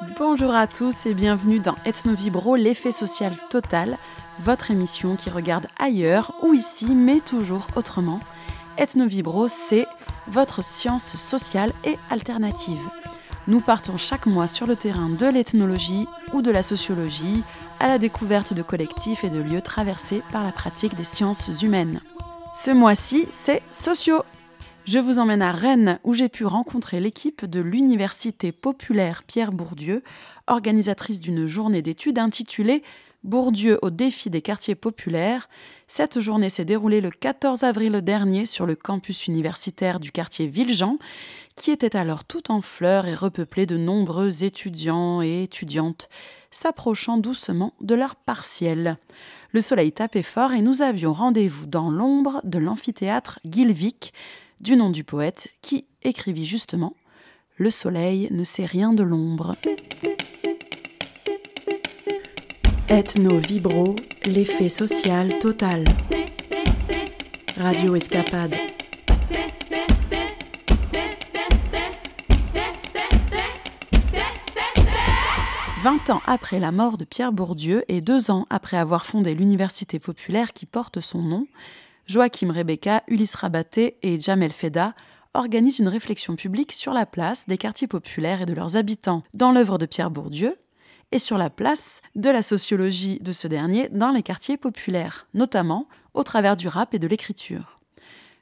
[0.00, 3.98] Bonjour à tous et bienvenue dans Ethnovibro, l'effet social total,
[4.38, 8.20] votre émission qui regarde ailleurs ou ici, mais toujours autrement.
[8.78, 9.88] Ethnovibro, c'est
[10.28, 12.78] votre science sociale et alternative.
[13.48, 17.42] Nous partons chaque mois sur le terrain de l'ethnologie ou de la sociologie,
[17.80, 22.00] à la découverte de collectifs et de lieux traversés par la pratique des sciences humaines.
[22.54, 24.22] Ce mois-ci, c'est sociaux.
[24.88, 30.02] Je vous emmène à Rennes où j'ai pu rencontrer l'équipe de l'Université populaire Pierre Bourdieu,
[30.46, 32.82] organisatrice d'une journée d'études intitulée
[33.22, 35.50] Bourdieu au défi des quartiers populaires.
[35.88, 40.96] Cette journée s'est déroulée le 14 avril dernier sur le campus universitaire du quartier Villejean,
[41.54, 46.08] qui était alors tout en fleurs et repeuplé de nombreux étudiants et étudiantes,
[46.50, 48.96] s'approchant doucement de leur partiel.
[49.52, 54.14] Le soleil tapait fort et nous avions rendez-vous dans l'ombre de l'amphithéâtre Gilvic,
[54.60, 56.94] du nom du poète qui écrivit justement
[57.56, 59.56] Le soleil ne sait rien de l'ombre.
[62.88, 65.84] Ethno vibro, l'effet social total.
[67.56, 68.54] Radio Escapade.
[75.82, 80.00] Vingt ans après la mort de Pierre Bourdieu et deux ans après avoir fondé l'université
[80.00, 81.46] populaire qui porte son nom,
[82.08, 84.94] Joachim Rebecca, Ulysse Rabaté et Jamel Feda
[85.34, 89.52] organisent une réflexion publique sur la place des quartiers populaires et de leurs habitants dans
[89.52, 90.56] l'œuvre de Pierre Bourdieu
[91.12, 95.86] et sur la place de la sociologie de ce dernier dans les quartiers populaires, notamment
[96.14, 97.78] au travers du rap et de l'écriture.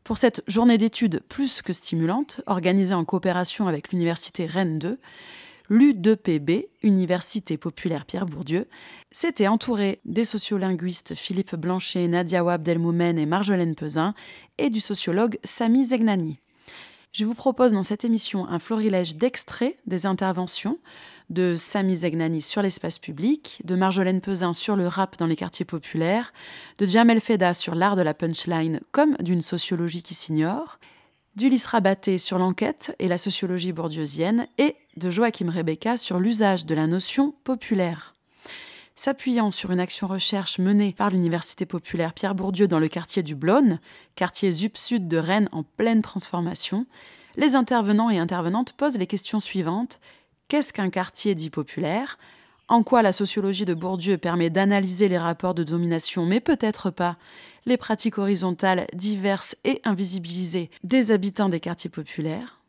[0.04, 5.00] Pour cette journée d'études plus que stimulante, organisée en coopération avec l'Université Rennes 2,
[5.70, 8.68] l'U2PB, Université populaire Pierre Bourdieu,
[9.10, 14.14] s'était entouré des sociolinguistes Philippe Blanchet, Nadia Wabdelmoumen et Marjolaine Pesin
[14.58, 16.38] et du sociologue Sami Zegnani.
[17.12, 20.78] Je vous propose dans cette émission un florilège d'extraits des interventions
[21.30, 25.64] de Sami Zegnani sur l'espace public, de Marjolaine Pesin sur le rap dans les quartiers
[25.64, 26.32] populaires,
[26.78, 30.78] de Jamel Feda sur l'art de la punchline comme d'une sociologie qui s'ignore,
[31.36, 36.74] d'Ulysse Rabaté sur l'enquête et la sociologie bourdieusienne et de Joachim Rebecca sur l'usage de
[36.74, 38.14] la notion populaire.
[38.94, 43.34] S'appuyant sur une action recherche menée par l'Université populaire Pierre Bourdieu dans le quartier du
[43.34, 43.78] Blône,
[44.14, 46.86] quartier ZUP-Sud de Rennes en pleine transformation,
[47.36, 50.00] les intervenants et intervenantes posent les questions suivantes.
[50.48, 52.18] Qu'est-ce qu'un quartier dit populaire?
[52.68, 57.16] En quoi la sociologie de Bourdieu permet d'analyser les rapports de domination, mais peut-être pas
[57.66, 62.60] les pratiques horizontales diverses et invisibilisées des habitants des quartiers populaires?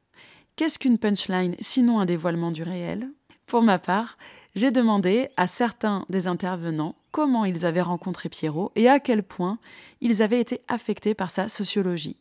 [0.58, 3.12] Qu'est-ce qu'une punchline sinon un dévoilement du réel?
[3.46, 4.18] Pour ma part,
[4.56, 9.60] j'ai demandé à certains des intervenants comment ils avaient rencontré Pierrot et à quel point
[10.02, 12.18] ils avaient été affectés par sa sociologie.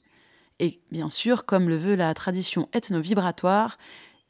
[0.58, 3.78] Et bien sûr, comme le veut la tradition ethno-vibratoire,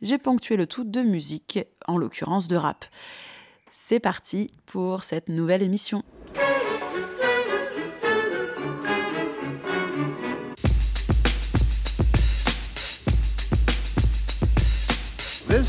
[0.03, 2.85] j'ai ponctué le tout de musique, en l'occurrence de rap.
[3.71, 6.05] C'est parti pour cette nouvelle émission.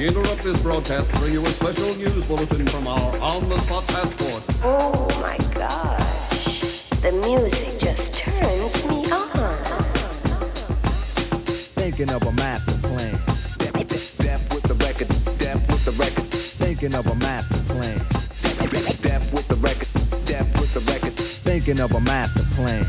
[0.00, 4.42] We interrupt this broadcast to bring you a special news bulletin from our on-the-spot passport.
[4.64, 6.86] Oh my gosh.
[7.02, 9.28] The music just turns me on.
[11.76, 13.14] Thinking of a master plan.
[13.28, 18.00] Step, step, step with the record, step with the record, Thinking of a master plan.
[18.80, 19.88] step with the record,
[20.24, 21.12] step with the record.
[21.12, 22.86] Thinking of a master plan.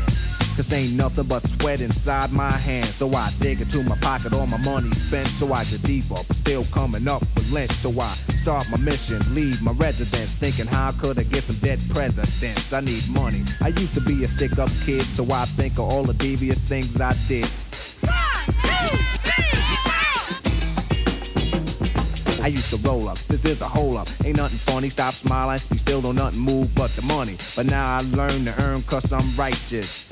[0.56, 2.94] Cause ain't nothing but sweat inside my hands.
[2.94, 5.26] So I dig into my pocket, all my money spent.
[5.28, 7.72] So I get deeper, but still coming up with lint.
[7.72, 10.34] So I start my mission, leave my residence.
[10.34, 12.72] Thinking how could I get some dead presidents?
[12.72, 13.44] I need money.
[13.62, 16.60] I used to be a stick up kid, so I think of all the devious
[16.60, 17.48] things I did.
[22.42, 23.18] I used to roll up.
[23.18, 24.08] This is a hole up.
[24.24, 24.90] Ain't nothing funny.
[24.90, 25.60] Stop smiling.
[25.70, 27.38] You still don't nothing move but the money.
[27.54, 30.11] But now I learn to earn cause I'm righteous.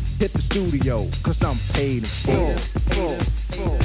[0.21, 2.55] hit the studio, cause I'm paid in full.
[2.91, 3.17] full,
[3.51, 3.79] full.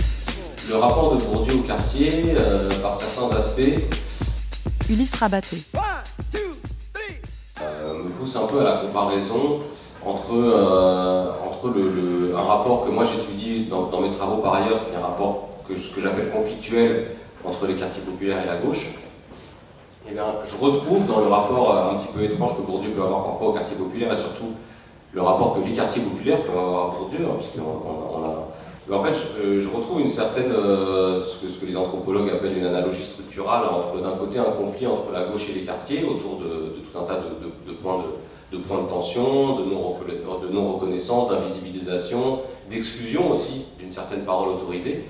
[0.68, 3.80] Le rapport de Bourdieu au quartier, euh, par certains aspects,
[4.90, 5.62] Ulysse Rabaté.
[7.62, 9.60] euh, me pousse un peu à la comparaison
[10.04, 14.54] entre, euh, entre le, le- un rapport que moi j'étudie dans, dans mes travaux par
[14.54, 17.12] ailleurs, qui est un rapport que, que j'appelle conflictuel
[17.44, 18.88] entre les quartiers populaires et la gauche.
[20.08, 23.24] Eh bien, je retrouve dans le rapport un petit peu étrange que Bourdieu peut avoir
[23.24, 24.52] parfois au quartier populaire et surtout
[25.16, 28.48] le rapport que les quartiers populaires peuvent avoir à Bourdieu, hein, puisqu'on on a-
[28.88, 32.28] Mais en fait, je, euh, retrouve une certaine, euh, ce, que, ce que les anthropologues
[32.30, 36.04] appellent une analogie structurale entre d'un côté un conflit entre la gauche et les quartiers
[36.04, 38.04] autour de, tout un tas de, points
[38.52, 42.40] de, points de tension, de non-reconna- de non-reconnaissance, d'invisibilisation,
[42.70, 45.04] d'exclusion aussi d'une certaine parole autorisée.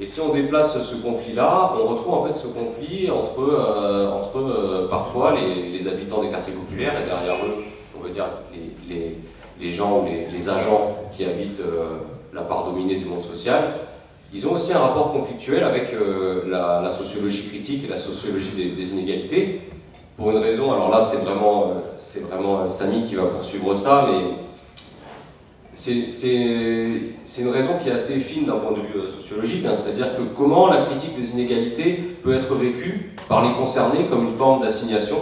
[0.00, 4.88] Et si on déplace ce conflit-là, on retrouve en fait ce conflit entre, euh, entre
[4.90, 7.64] parfois les, les habitants des quartiers populaires et derrière eux,
[8.00, 8.26] on va dire
[8.88, 11.98] les, gens ou les, agents qui habitent euh,
[12.32, 13.62] la part dominée du monde social.
[14.32, 18.92] Ils ont aussi un rapport conflictuel avec euh, la, sociologie critique et la sociologie des,
[18.92, 19.62] inégalités.
[20.16, 24.06] Pour une raison, alors là c'est vraiment, euh, c'est vraiment Samy qui va poursuivre ça,
[24.10, 24.34] mais
[25.74, 30.22] c'est une raison qui est assez fine d'un point de vue sociologique, hein, c'est-à-dire que
[30.36, 31.92] comment la critique des inégalités
[32.22, 35.16] peut être vécue par les concernés comme une forme d'assignation,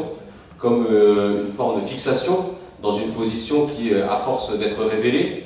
[0.58, 5.44] comme une forme de fixation dans une position qui, euh, à force d'être révélée,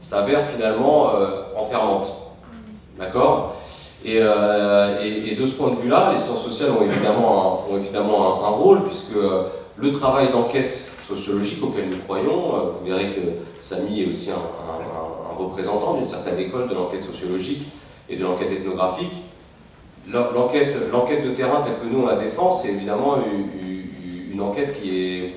[0.00, 2.12] s'avère finalement euh, enfermante.
[2.98, 3.56] D'accord?
[4.04, 7.76] Et, euh, et- de ce point de vue-là, les sciences sociales ont évidemment un, ont
[7.78, 9.14] évidemment un, rôle, puisque
[9.76, 13.20] le travail d'enquête sociologique auquel nous croyons, vous verrez que
[13.60, 14.36] Samy est aussi un,
[15.38, 17.64] représentant d'une certaine école de l'enquête sociologique
[18.08, 19.12] et de l'enquête ethnographique.
[20.10, 23.16] L'en- L'enquête de terrain telle que nous on la défend, c'est évidemment
[24.30, 25.34] une enquête qui est,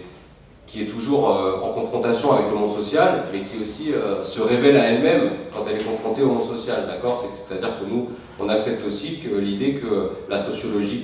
[0.68, 4.42] qui est toujours euh, en confrontation avec le monde social, mais qui aussi euh, se
[4.42, 6.86] révèle à elle-même quand elle est confrontée au monde social.
[6.88, 7.18] D'accord?
[7.18, 8.08] C'est- C'est-à-dire que nous,
[8.40, 11.04] on accepte aussi que l'idée que la sociologie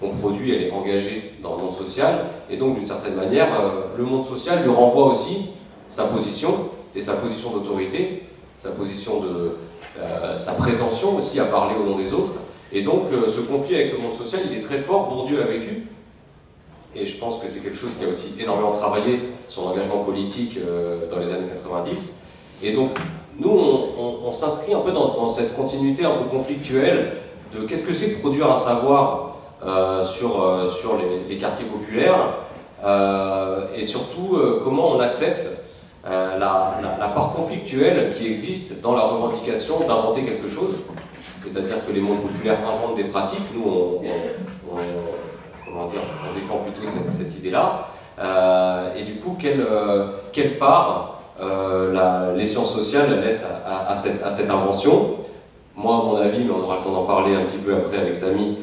[0.00, 3.96] qu'on produit, elle est engagée dans le monde social, et donc d'une certaine manière, euh,
[3.98, 5.50] le monde social lui renvoie aussi
[5.88, 8.22] sa position, et sa position d'autorité,
[8.56, 9.56] sa position de...
[10.36, 12.32] sa prétention aussi à parler au nom des autres.
[12.72, 15.86] Et donc ce conflit avec le monde social, il est très fort, Bourdieu l'a vécu,
[16.96, 20.58] et je pense que c'est quelque chose qui a aussi énormément travaillé son engagement politique
[20.58, 22.18] euh, dans les années 90.
[22.62, 22.90] Et donc,
[23.38, 27.12] nous, on, s'inscrit un peu dans, cette continuité un peu conflictuelle
[27.52, 30.96] de qu'est-ce que c'est que produire un savoir euh, sur, euh, sur
[31.28, 32.14] les, quartiers populaires,
[33.74, 35.48] et surtout comment on accepte
[36.04, 40.74] la, part conflictuelle qui existe dans la revendication d'inventer quelque chose.
[41.42, 44.76] C'est-à-dire que les mondes populaires inventent des pratiques, nous, on,
[45.92, 47.88] on défend plutôt cette, idée-là.
[48.20, 53.90] Euh, et du coup, quelle, euh, quelle part euh, les sciences sociales laissent à, à-
[53.92, 55.16] à cette, à cette invention?
[55.76, 58.14] Moi, mon avis, mais on aura le temps d'en parler un petit peu après avec
[58.14, 58.58] Samy,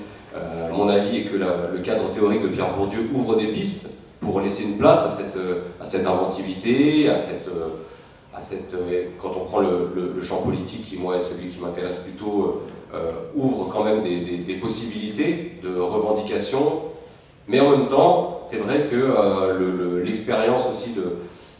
[0.73, 3.89] mon avis est que le cadre théorique de Pierre Bourdieu ouvre des pistes
[4.21, 5.37] pour laisser une place à cette,
[5.81, 7.49] à cette inventivité, à cette,
[8.33, 8.73] à cette,
[9.21, 12.61] quand on prend le, champ politique, qui moi est celui qui m'intéresse plutôt,
[13.35, 16.83] ouvre quand même des- des possibilités de revendication.
[17.51, 21.01] Mais en même temps, c'est vrai que euh, le- le- l'expérience aussi de,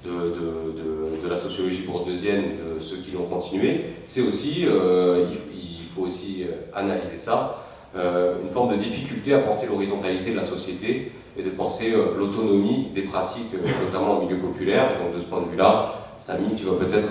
[0.10, 5.26] de, de- de- la sociologie bourdieusienne et de ceux qui l'ont continué, c'est aussi, euh,
[5.30, 7.58] il, faut aussi euh, analyser ça,
[7.96, 13.02] une forme de difficulté à penser l'horizontalité de la société et de penser l'autonomie des
[13.02, 13.54] pratiques,
[13.86, 14.86] notamment au milieu populaire.
[14.96, 17.10] Et donc de ce point de vue-là, Samy, tu vas peut-être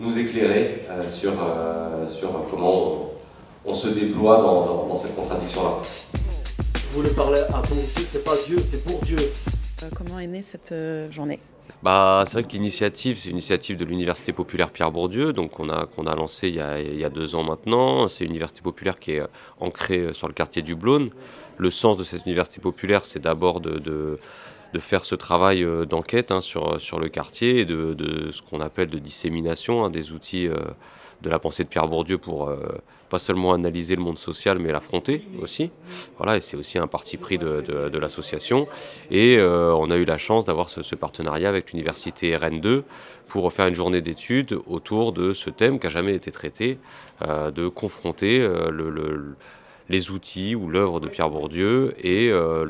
[0.00, 1.32] nous éclairer sur,
[2.08, 3.10] sur comment
[3.64, 6.21] on, se déploie dans cette contradiction-là.
[6.92, 9.16] Je voulais parler à Bourdieu, c'est pas Dieu, c'est pour Dieu.
[9.16, 11.38] Euh, comment est née cette euh, journée?
[11.82, 15.70] Bah, c'est vrai que l'initiative, c'est une initiative de l'Université populaire Pierre Bourdieu, donc on
[15.70, 18.10] a, qu'on a lancé il y a, il y a deux ans maintenant.
[18.10, 19.26] C'est une université populaire qui est euh,
[19.58, 21.08] ancrée sur le quartier du Blône.
[21.56, 24.18] Le sens de cette université populaire, c'est d'abord de, de,
[24.74, 28.60] de faire ce travail d'enquête hein, sur, sur le quartier et de, de ce qu'on
[28.60, 30.56] appelle de dissémination hein, des outils euh,
[31.22, 32.58] de la pensée de Pierre Bourdieu pour euh,
[33.12, 35.70] pas seulement analyser le monde social, mais l'affronter aussi.
[36.16, 38.66] Voilà, et c'est aussi un parti pris de, de- l'association.
[39.10, 42.84] Et euh, on a eu la chance d'avoir ce, partenariat avec l'université RN2
[43.28, 46.78] pour faire une journée d'études autour de ce thème qui n'a jamais été traité,
[47.28, 49.36] euh, de confronter euh, le-
[49.92, 52.64] les outils ou l'œuvre de Pierre Bourdieu et euh,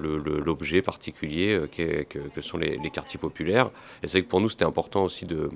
[0.44, 3.70] l'objet particulier euh, que, sont les, quartiers populaires.
[4.02, 5.48] Et c'est vrai que pour nous, c'était important aussi de,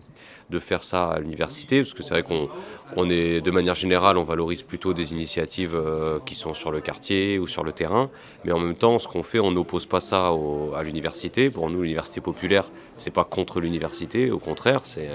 [0.49, 2.49] de, faire ça à l'université, parce que c'est vrai qu'on
[2.95, 6.81] on est, de manière générale, on valorise plutôt des initiatives euh, qui sont sur le
[6.81, 8.11] quartier ou sur le terrain,
[8.45, 10.31] mais en même temps, ce qu'on fait, on n'oppose pas ça
[10.77, 11.51] à l'université.
[11.51, 15.09] Pour nous, l'université populaire, c'est pas contre l'université, au contraire, c'est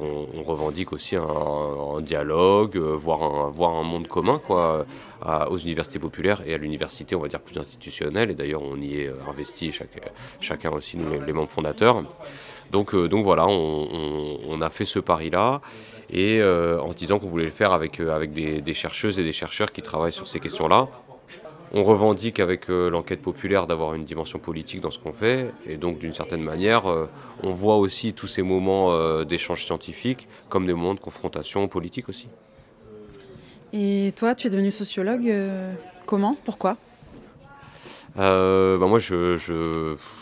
[0.00, 4.86] on, on, revendique aussi un, dialogue, euh, voire, un, voir un monde commun quoi,
[5.48, 8.30] aux universités populaires et à l'université, on va dire, plus institutionnelle.
[8.30, 9.72] Et d'ailleurs, on y est investi,
[10.40, 12.02] chacun aussi, nous, les, membres fondateurs.
[12.70, 15.60] Donc, euh, donc voilà, on, a fait ce pari-là
[16.10, 19.32] et euh, en se disant qu'on voulait le faire avec, avec des chercheuses et des
[19.32, 20.88] chercheurs qui travaillent sur ces questions-là
[21.72, 25.76] on revendique avec euh, l'enquête populaire d'avoir une dimension politique dans ce qu'on fait, et
[25.76, 27.08] donc d'une certaine manière, euh,
[27.42, 32.08] on voit aussi tous ces moments euh, d'échange scientifique comme des moments de confrontation politique
[32.08, 32.28] aussi.
[33.72, 35.30] Et toi, tu es devenu sociologue,
[36.06, 36.38] comment?
[36.44, 36.78] Pourquoi?
[38.16, 39.36] Bah moi, je,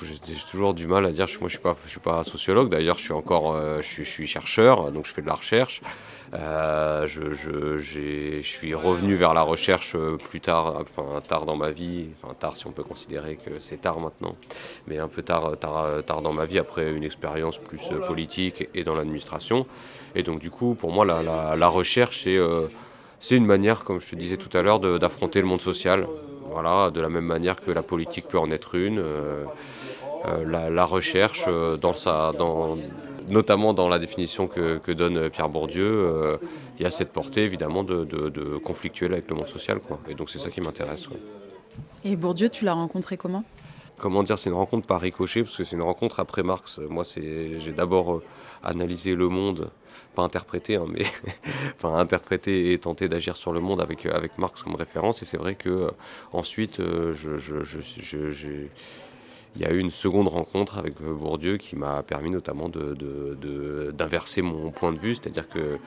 [0.03, 1.26] j'ai toujours du mal à dire.
[1.41, 2.69] Moi, je suis pas, je suis pas sociologue.
[2.69, 5.81] D'ailleurs, je suis encore, je, suis, chercheur, donc je fais de la recherche.
[6.35, 11.54] Euh, je, je, je, suis revenu vers la recherche euh, plus tard, enfin tard dans
[11.54, 14.35] ma vie, enfin tard si on peut considérer que c'est tard maintenant,
[14.88, 18.68] mais un peu tard, tard, tard dans ma vie après une expérience plus euh, politique
[18.75, 19.66] et dans l'administration.
[20.16, 21.23] Et donc du coup, pour moi, la,
[21.54, 22.38] la, recherche, c'est
[23.21, 26.06] c'est une manière, comme je te disais tout à l'heure, d'affronter le monde social.
[26.50, 29.02] Voilà, de la même manière que la politique peut en être une.
[30.47, 31.47] la, la, recherche,
[31.80, 32.78] dans, sa, dans,
[33.28, 36.37] notamment dans la définition que, donne Pierre Bourdieu, euh,
[36.78, 39.80] il y a cette portée évidemment de, de, conflictuel avec le monde social.
[39.80, 39.99] Quoi.
[40.09, 41.09] Et donc c'est ça qui m'intéresse.
[42.04, 43.45] Et Bourdieu, tu l'as rencontré comment?
[43.99, 46.80] Comment dire, c'est une rencontre par ricochet, parce que c'est une rencontre après Marx.
[46.90, 48.23] Moi, j'ai d'abord euh,
[48.62, 49.71] analysé le monde,
[50.14, 51.04] pas interprété, hein, mais
[51.76, 55.23] enfin interprété et tenté d'agir sur le monde avec, avec Marx comme référence.
[55.23, 55.90] Et c'est vrai que euh,
[56.33, 58.66] ensuite, je, je, je
[59.57, 64.43] il y a eu une seconde rencontre avec euh, Bourdieu qui m'a permis notamment d'inverser
[64.43, 65.79] mon point de vue, c'est-à-dire que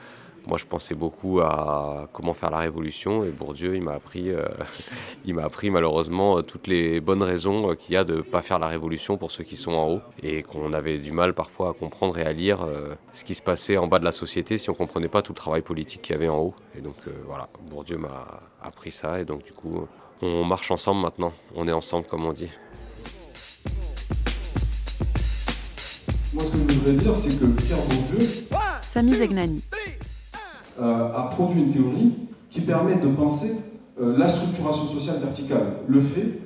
[0.46, 4.44] moi je pensais beaucoup à comment faire la révolution et Bourdieu il m'a appris, euh,
[5.40, 9.16] appris malheureusement toutes les bonnes raisons qu'il y a de ne pas faire la révolution
[9.16, 12.22] pour ceux qui sont en haut et qu'on avait du mal parfois à comprendre et
[12.22, 14.78] à lire euh, ce qui se passait en bas de la société si on ne
[14.78, 16.54] comprenait pas tout le travail politique qu'il y avait en haut.
[16.76, 16.96] Et donc
[17.26, 19.86] voilà, Bourdieu m'a appris ça et donc du coup
[20.22, 22.50] on marche ensemble maintenant, on est ensemble comme on dit.
[26.32, 28.24] Moi, ce que je voudrais dire, c'est que Pierre Bourdieu
[28.82, 29.62] Samy Zegnani.
[30.80, 32.12] Euh, a produit une théorie
[32.48, 33.56] qui permet de penser
[34.00, 35.78] euh, la structuration sociale verticale.
[35.88, 36.38] Le fait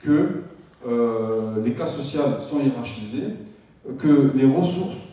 [0.00, 0.42] que
[0.86, 3.34] euh, les classes sociales sont hiérarchisées,
[3.98, 5.08] que les ressources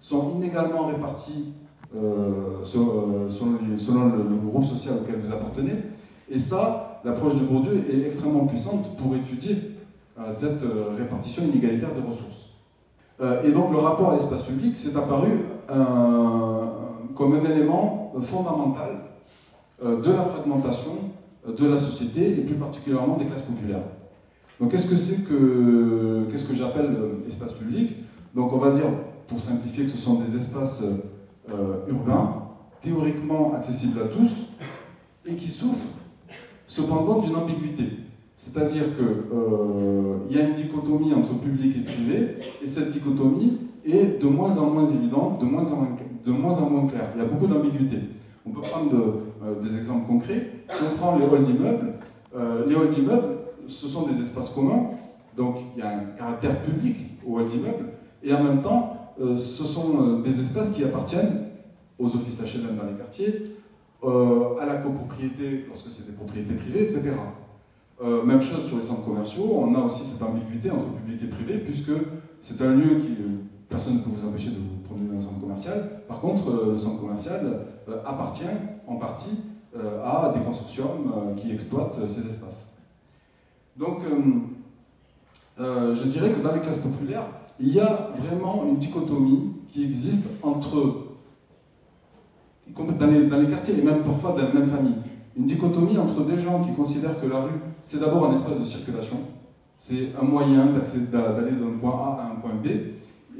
[0.00, 1.52] sont inégalement réparties
[2.64, 5.74] selon, selon le, groupe social auquel vous appartenez.
[6.30, 9.56] Et ça, l'approche de Bourdieu est extrêmement puissante pour étudier
[10.30, 10.64] cette
[10.96, 12.47] répartition inégalitaire des ressources.
[13.20, 15.40] Euh, et donc le rapport à l'espace public s'est apparu
[17.14, 19.00] comme un élément fondamental
[19.84, 20.92] euh, de la fragmentation
[21.46, 23.82] euh, de la société et plus particulièrement des classes populaires.
[24.60, 26.96] Donc qu'est-ce que c'est que qu'est-ce que j'appelle
[27.26, 27.96] espace public?
[28.34, 28.86] Donc on va dire,
[29.26, 30.84] pour simplifier, que ce sont des espaces
[31.88, 32.42] urbains,
[32.82, 34.48] théoriquement accessibles à tous,
[35.26, 35.98] et qui souffrent
[36.66, 38.07] cependant d'une ambiguïté.
[38.38, 44.22] C'est-à-dire qu'il euh, y a une dichotomie entre public et privé, et cette dichotomie est
[44.22, 47.10] de moins en moins évidente, de moins en moins, de moins, en moins claire.
[47.16, 47.96] Il y a beaucoup d'ambiguïté.
[48.46, 48.94] On peut prendre
[49.42, 50.52] euh, des exemples concrets.
[50.70, 51.94] Si on prend les halls d'immeubles,
[52.36, 54.90] euh, les halls d'immeubles, ce sont des espaces communs,
[55.36, 57.86] donc il y a un caractère public aux halls d'immeubles,
[58.22, 61.48] et en même temps, ce sont des espaces qui appartiennent
[61.98, 63.56] aux offices HLM dans les quartiers,
[64.02, 67.10] à la copropriété lorsque c'est des propriétés privées, etc.
[68.00, 71.26] Euh, même chose sur les centres commerciaux, on a aussi cette ambiguïté entre public et
[71.26, 71.90] privé, puisque
[72.40, 73.16] c'est un lieu qui.
[73.68, 75.90] Personne ne peut vous empêcher de vous promener dans un centre commercial.
[76.08, 78.44] Par contre, euh, le centre commercial euh, appartient
[78.86, 79.40] en partie
[80.02, 82.78] à des consortiums qui exploitent ces espaces.
[83.76, 84.00] Donc,
[85.58, 87.26] je dirais que dans les classes populaires,
[87.60, 91.04] il y a vraiment une dichotomie qui existe entre.
[92.74, 94.96] dans les, dans les quartiers et même parfois dans la même famille
[95.38, 98.64] une dichotomie entre des gens qui considèrent que la rue, c'est d'abord un espace de
[98.64, 99.18] circulation,
[99.76, 102.66] c'est un moyen d'aller d'un point A à un point B,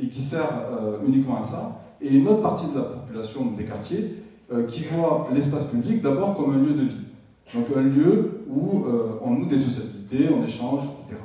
[0.00, 3.64] et qui sert euh, uniquement à ça, et une autre partie de la population des
[3.64, 4.14] quartiers
[4.52, 7.00] euh, qui voit l'espace public d'abord comme un lieu de vie.
[7.52, 11.20] Donc un lieu où euh, on noue des sociabilités, on échange, etc.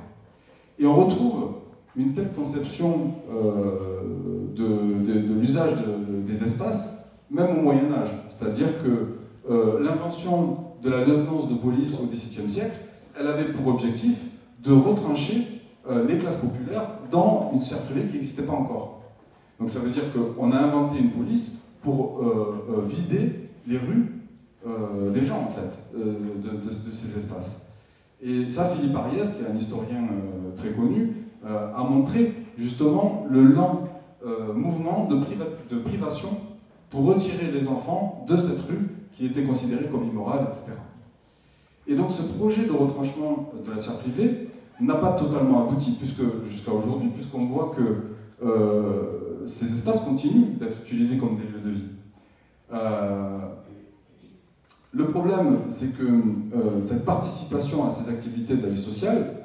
[0.79, 1.51] Et on retrouve
[1.95, 3.11] une telle conception
[4.55, 4.63] de,
[5.05, 5.73] de l'usage
[6.25, 8.09] des espaces, même au Moyen Âge.
[8.29, 12.77] C'est-à-dire que l'invention de la lieutenance de police au XVIIe siècle,
[13.19, 14.17] elle avait pour objectif
[14.63, 19.01] de retrancher euh, les classes populaires dans une sphère privée qui n'existait pas encore.
[19.59, 24.09] Donc ça veut dire qu'on a inventé une police pour euh, euh, vider les rues
[25.13, 27.71] des gens, en fait, de, ces espaces.
[28.21, 30.07] Et ça, Philippe Ariès, qui est un historien
[30.55, 33.89] très connu, a montré justement le lent
[34.55, 36.29] mouvement de privation
[36.89, 40.77] pour retirer les enfants de cette rue qui était considérée comme immorale, etc.
[41.87, 46.23] Et donc ce projet de retranchement de la sphère privée n'a pas totalement abouti, puisque
[46.45, 51.69] jusqu'à aujourd'hui, puisqu'on voit que euh, ces espaces continuent d'être utilisés comme des lieux de
[51.69, 51.87] vie.
[52.73, 53.39] Euh,
[54.91, 59.39] le problème, c'est que euh, cette participation à ces activités de la vie sociale,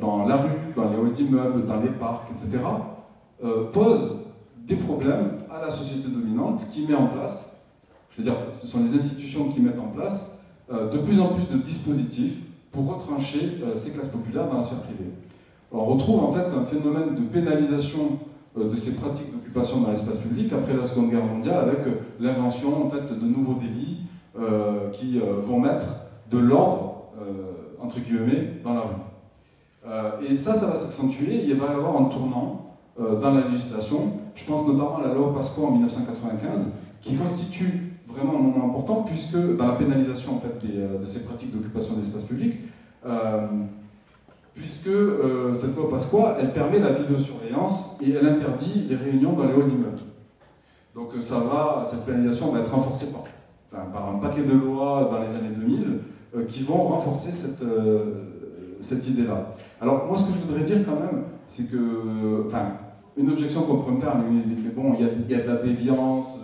[0.00, 2.58] dans la rue, dans les halls d'immeubles, dans les parcs, etc.,
[3.72, 4.18] pose
[4.58, 7.57] des problèmes à la société dominante qui met en place,
[8.10, 11.28] je veux dire, ce sont les institutions qui mettent en place euh, de plus en
[11.28, 15.10] plus de dispositifs pour retrancher euh, ces classes populaires dans la sphère privée.
[15.72, 18.18] On retrouve en fait un phénomène de pénalisation
[18.58, 21.80] euh, de ces pratiques d'occupation dans l'espace public après la Seconde Guerre mondiale avec
[22.20, 23.98] l'invention en fait, de nouveaux délits
[24.92, 25.86] qui vont mettre
[26.30, 27.06] de l'ordre,
[27.80, 30.30] entre guillemets, dans la rue.
[30.30, 34.44] et ça, ça va s'accentuer, il va y avoir un tournant dans la législation je
[34.44, 36.70] pense notamment à la loi Pasqua en 1995,
[37.02, 37.87] qui constitue
[38.18, 41.94] vraiment un moment important, puisque dans la pénalisation en fait, euh, de ces pratiques d'occupation
[41.94, 42.54] d'espace public,
[43.06, 43.46] euh,
[44.54, 49.44] puisque euh, cette loi Pasqua, elle permet la vidéosurveillance et elle interdit les réunions dans
[49.44, 49.98] les halls d'immeubles.
[50.94, 53.24] Donc ça va, cette pénalisation va être renforcée par,
[53.72, 57.62] un paquet de lois dans les années 2000 qui vont renforcer cette,
[58.80, 59.52] cette idée-là.
[59.80, 62.72] Alors moi ce que je voudrais dire quand même, c'est que, enfin,
[63.16, 66.40] une objection qu'on pourrait me faire, mais, bon, il y, a, de la déviance,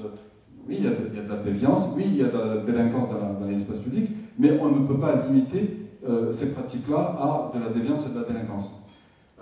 [0.69, 3.47] oui, il y, a de, la déviance, oui, il y a de la délinquance dans,
[3.47, 8.07] l'espace public, mais on ne peut pas limiter euh, ces pratiques-là à de la déviance
[8.09, 8.87] et de la délinquance.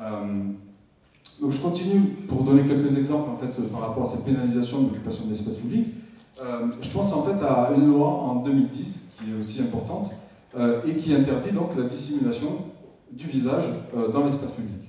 [0.00, 0.04] Euh,
[1.40, 5.24] donc je continue pour donner quelques exemples en fait, par rapport à cette pénalisation d'occupation
[5.24, 5.86] de l'espace public.
[6.38, 10.12] je pense en fait à une loi en 2010 qui est aussi importante
[10.86, 12.48] et qui interdit donc la dissimulation
[13.10, 13.64] du visage
[14.12, 14.82] dans l'espace public.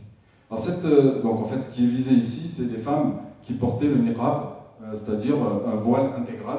[0.86, 3.98] Euh, donc en fait, ce qui est visé ici, c'est des femmes qui portaient le
[3.98, 4.53] niqab, euh,
[4.96, 6.58] c'est-à-dire euh, un voile intégral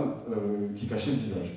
[0.76, 1.54] qui cachait le visage.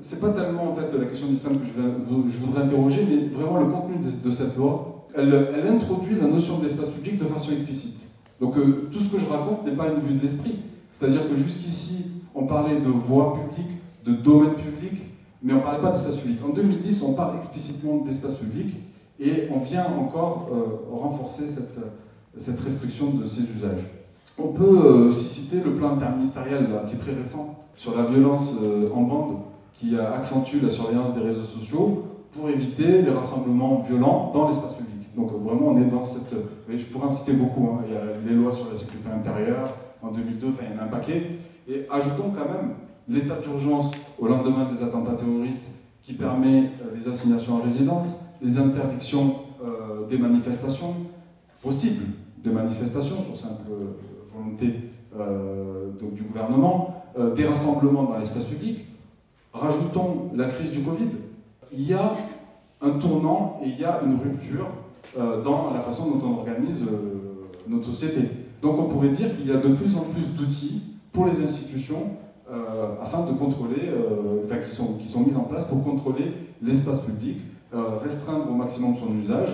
[0.00, 3.66] c'est pas tellement en fait la question d'islam que je, voudrais interroger, mais vraiment le
[3.66, 5.06] contenu de, cette loi.
[5.16, 5.34] Elle,
[5.68, 8.06] introduit la notion d'espace public de façon explicite.
[8.40, 8.54] Donc
[8.92, 10.56] tout ce que je raconte n'est pas une vue de l'esprit.
[10.92, 15.02] C'est-à-dire que jusqu'ici, on parlait de voie publique, de domaine public,
[15.42, 16.38] mais on ne parlait pas d'espace public.
[16.44, 18.76] En 2010, on parle explicitement d'espace public,
[19.18, 21.78] et on vient encore euh, renforcer cette,
[22.38, 23.84] cette, restriction de ces usages.
[24.38, 28.56] On peut euh, aussi citer le plan interministériel qui est très récent sur la violence
[28.62, 29.36] euh, en bande
[29.72, 35.14] qui accentue la surveillance des réseaux sociaux pour éviter les rassemblements violents dans l'espace public.
[35.14, 36.34] Donc vraiment on est dans cette...
[36.68, 37.84] je pourrais en citer beaucoup, hein.
[37.86, 40.82] il y a les lois sur la sécurité intérieure en 2002, enfin il y en
[40.82, 41.26] a un paquet.
[41.68, 42.72] Et ajoutons quand même
[43.08, 45.68] l'état d'urgence au lendemain des attentats terroristes
[46.02, 50.94] qui permet les assignations en résidence, les interdictions euh, des manifestations,
[51.62, 52.06] possibles
[52.44, 53.62] de manifestations sur simple
[54.36, 54.74] volonté
[55.18, 58.84] euh, donc, du gouvernement, euh, des rassemblements dans l'espace public.
[59.52, 61.08] Rajoutons la crise du Covid.
[61.72, 62.12] Il y a
[62.82, 64.68] un tournant et il y a une rupture
[65.44, 66.86] dans la façon dont on organise
[67.66, 68.28] notre société.
[68.60, 72.16] Donc on pourrait dire qu'il y a de plus en plus d'outils pour les institutions
[73.02, 73.90] afin de contrôler,
[74.44, 77.38] enfin qui sont, qui sont mises en place pour contrôler l'espace public,
[77.74, 79.50] euh, restreindre au maximum son usage,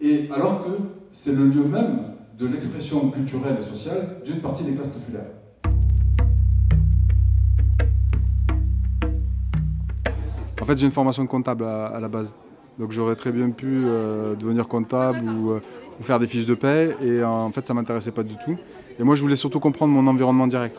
[0.00, 0.70] et alors que
[1.10, 1.98] c'est le lieu même
[2.38, 5.26] de l'expression culturelle et sociale d'une partie des classes populaires.
[10.60, 12.34] En fait, j'ai une formation de comptable à, la base.
[12.78, 15.58] Donc j'aurais très bien pu euh, devenir comptable euh,
[15.98, 16.96] ou, faire des fiches de paie.
[17.02, 18.56] Et en fait, ça ne m'intéressait pas du tout.
[19.00, 20.78] Et moi, je voulais surtout comprendre mon environnement direct.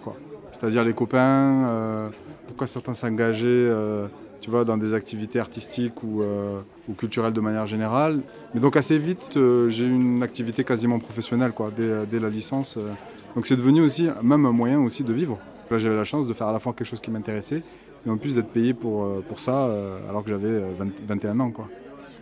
[0.51, 2.09] C'est-à-dire les copains,
[2.47, 3.69] pourquoi certains s'engageaient
[4.49, 8.21] tu vois, dans des activités artistiques ou, euh, ou, culturelles de manière générale.
[8.55, 12.29] Mais donc assez vite, euh, j'ai eu une activité quasiment professionnelle quoi, dès, dès la
[12.29, 12.77] licence.
[12.77, 12.89] Euh.
[13.35, 15.37] Donc c'est devenu aussi même un moyen aussi de vivre.
[15.69, 17.61] Là j'avais la chance de faire à la fois quelque chose qui m'intéressait
[18.07, 19.69] et en plus d'être payé pour, pour ça
[20.09, 20.63] alors que j'avais
[21.07, 21.51] 21 ans.
[21.51, 21.67] Quoi.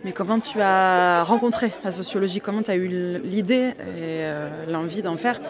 [0.04, 2.40] Mais comment tu as rencontré la sociologie?
[2.40, 2.88] Comment tu as eu
[3.24, 5.40] l'idée et l'envie d'en faire?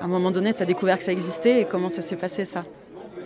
[0.00, 2.44] À un moment donné, tu as découvert que ça existait et comment ça s'est passé
[2.44, 2.64] ça?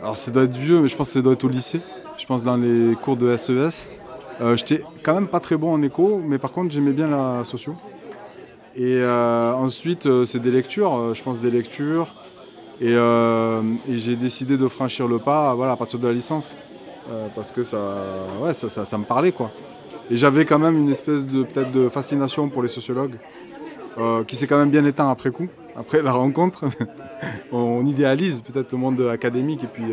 [0.02, 1.80] Alors ça doit être vieux, mais je pense que ça doit être au lycée
[2.20, 3.50] je pense, dans les cours de SES.
[3.50, 3.70] E
[4.42, 7.44] euh, j'étais quand même pas très bon en écho, mais par contre, j'aimais bien la
[7.44, 7.74] socio.
[8.76, 12.14] Et euh, ensuite, euh, c'est des lectures, je pense des lectures.
[12.80, 12.94] Et,
[13.88, 16.58] j'ai décidé de franchir le pas voilà, à partir de la licence.
[17.34, 17.78] parce que ça,
[18.42, 19.50] ouais, ça, ça, me parlait quoi.
[20.10, 23.16] Et j'avais quand même une espèce de peut-être de fascination pour les sociologues,
[24.26, 26.64] qui s'est quand même bien éteint après coup, après la rencontre.
[27.52, 29.92] on idéalise peut-être le monde académique et puis,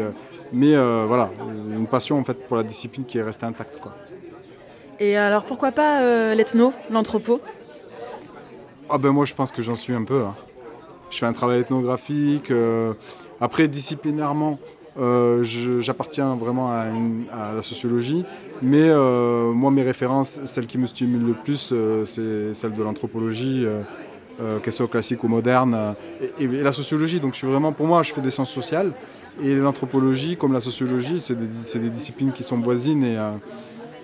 [0.51, 1.29] mais euh, voilà,
[1.77, 3.95] une passion en fait pour la discipline qui est restée intacte quoi.
[4.99, 7.39] Et alors pourquoi pas euh, l'ethno, l'anthropo
[8.89, 10.21] Ah ben moi je pense que j'en suis un peu.
[10.23, 10.35] hein.
[11.09, 12.51] Je fais un travail ethnographique.
[12.51, 12.93] euh,
[13.39, 14.57] après disciplinairement,
[14.99, 15.43] euh,
[15.79, 18.25] j'appartiens vraiment à, une- à la sociologie,
[18.61, 22.81] mais euh, moi mes références, celles qui me stimulent le plus, euh, c'est celle de
[22.83, 23.65] l'anthropologie,
[24.63, 25.95] qu'elle soit classique ou moderne,
[26.39, 27.19] et, et la sociologie.
[27.19, 28.91] Donc je suis vraiment, pour moi, je fais des sciences sociales,
[29.43, 33.31] et l'anthropologie, comme la sociologie, c'est des, disciplines qui sont voisines et euh,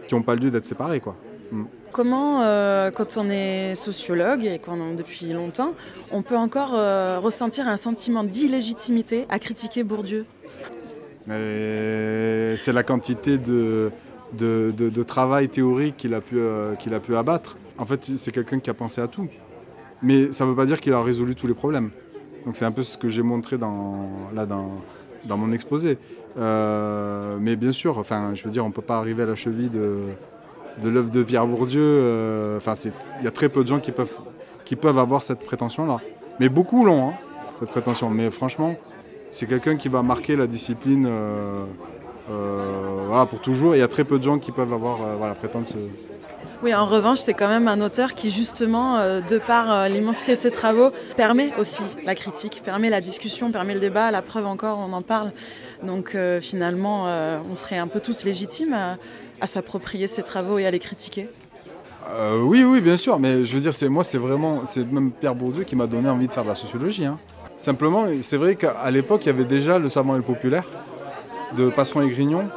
[0.08, 1.16] qui n'ont pas lieu d'être séparées, quoi.
[1.52, 1.64] Mm.
[1.92, 5.74] Comment, euh, quand on est sociologue et qu'on depuis longtemps,
[6.12, 10.26] on peut encore euh, ressentir un sentiment d'illégitimité à critiquer Bourdieu?
[11.28, 13.92] C'est la quantité de,
[14.34, 16.38] de, de- de travail théorique qu'il a, pu,
[16.80, 17.58] qu'il a pu abattre.
[17.78, 19.28] En fait, c'est quelqu'un qui a pensé à tout.
[20.02, 21.92] Mais ça ne veut pas dire qu'il a résolu tous les problèmes.
[22.46, 24.70] Donc c'est un peu ce que j'ai montré dans, là, dans,
[25.26, 25.98] dans mon exposé.
[26.38, 29.36] Euh, mais bien sûr, enfin, je veux dire, on ne peut pas arriver à la
[29.36, 30.00] cheville de,
[30.82, 31.82] de l'œuvre de Pierre Bourdieu.
[31.82, 32.74] euh, Enfin,
[33.20, 34.20] il y a très peu de gens qui peuvent,
[34.66, 36.00] qui peuvent avoir cette prétention-là.
[36.40, 37.14] Mais beaucoup l'ont, hein,
[37.60, 38.10] cette prétention.
[38.10, 38.76] Mais franchement,
[39.30, 41.66] c'est quelqu'un qui va marquer la discipline euh,
[43.30, 43.76] pour toujours.
[43.76, 45.78] Il y a très peu de gens qui peuvent avoir voilà, prétendre ce...
[46.64, 50.38] Oui, en revanche, c'est quand même un auteur qui, justement, euh, de par euh, l'immensité
[50.38, 54.12] de ses travaux, permet aussi la critique, permet la discussion, permet le débat.
[54.12, 55.34] La preuve encore, on en parle.
[55.86, 57.04] Donc euh, finalement,
[57.52, 58.74] on serait un peu tous légitimes
[59.42, 61.28] à, s'approprier ses travaux et à les critiquer.
[62.42, 65.66] Oui, oui, bien sûr, mais je veux dire, moi, c'est vraiment, c'est même Pierre Bourdieu
[65.66, 67.06] qui m'a donné envie de faire de la sociologie.
[67.06, 67.20] hein.
[67.58, 70.64] Simplement, c'est vrai qu'à l'époque, il y avait déjà le savant et le populaire
[71.58, 72.48] de Passeron et Grignon,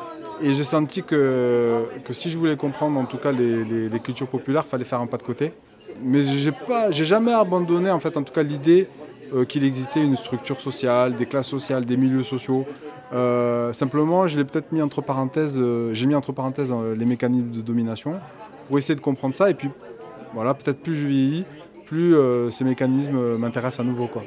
[0.42, 4.00] et j'ai senti que, que si je voulais comprendre, en tout cas, les, les- les
[4.00, 5.52] cultures populaires, il fallait faire un pas de côté.
[6.02, 8.88] Mais j'ai pas, j'ai jamais abandonné, en fait, en tout cas, l'idée
[9.34, 12.64] euh, qu'il existait une structure sociale, des classes sociales, des milieux sociaux.
[13.12, 17.50] Euh, simplement, je l'ai peut-être mis entre parenthèses, euh, j'ai mis entre parenthèses les mécanismes
[17.50, 18.14] de domination
[18.68, 19.48] pour essayer de comprendre ça.
[19.50, 19.70] Et puis,
[20.34, 21.44] voilà, peut-être plus je vieillis,
[21.86, 22.14] plus
[22.50, 24.08] ces mécanismes m'intéressent à nouveau.
[24.08, 24.22] Quoi.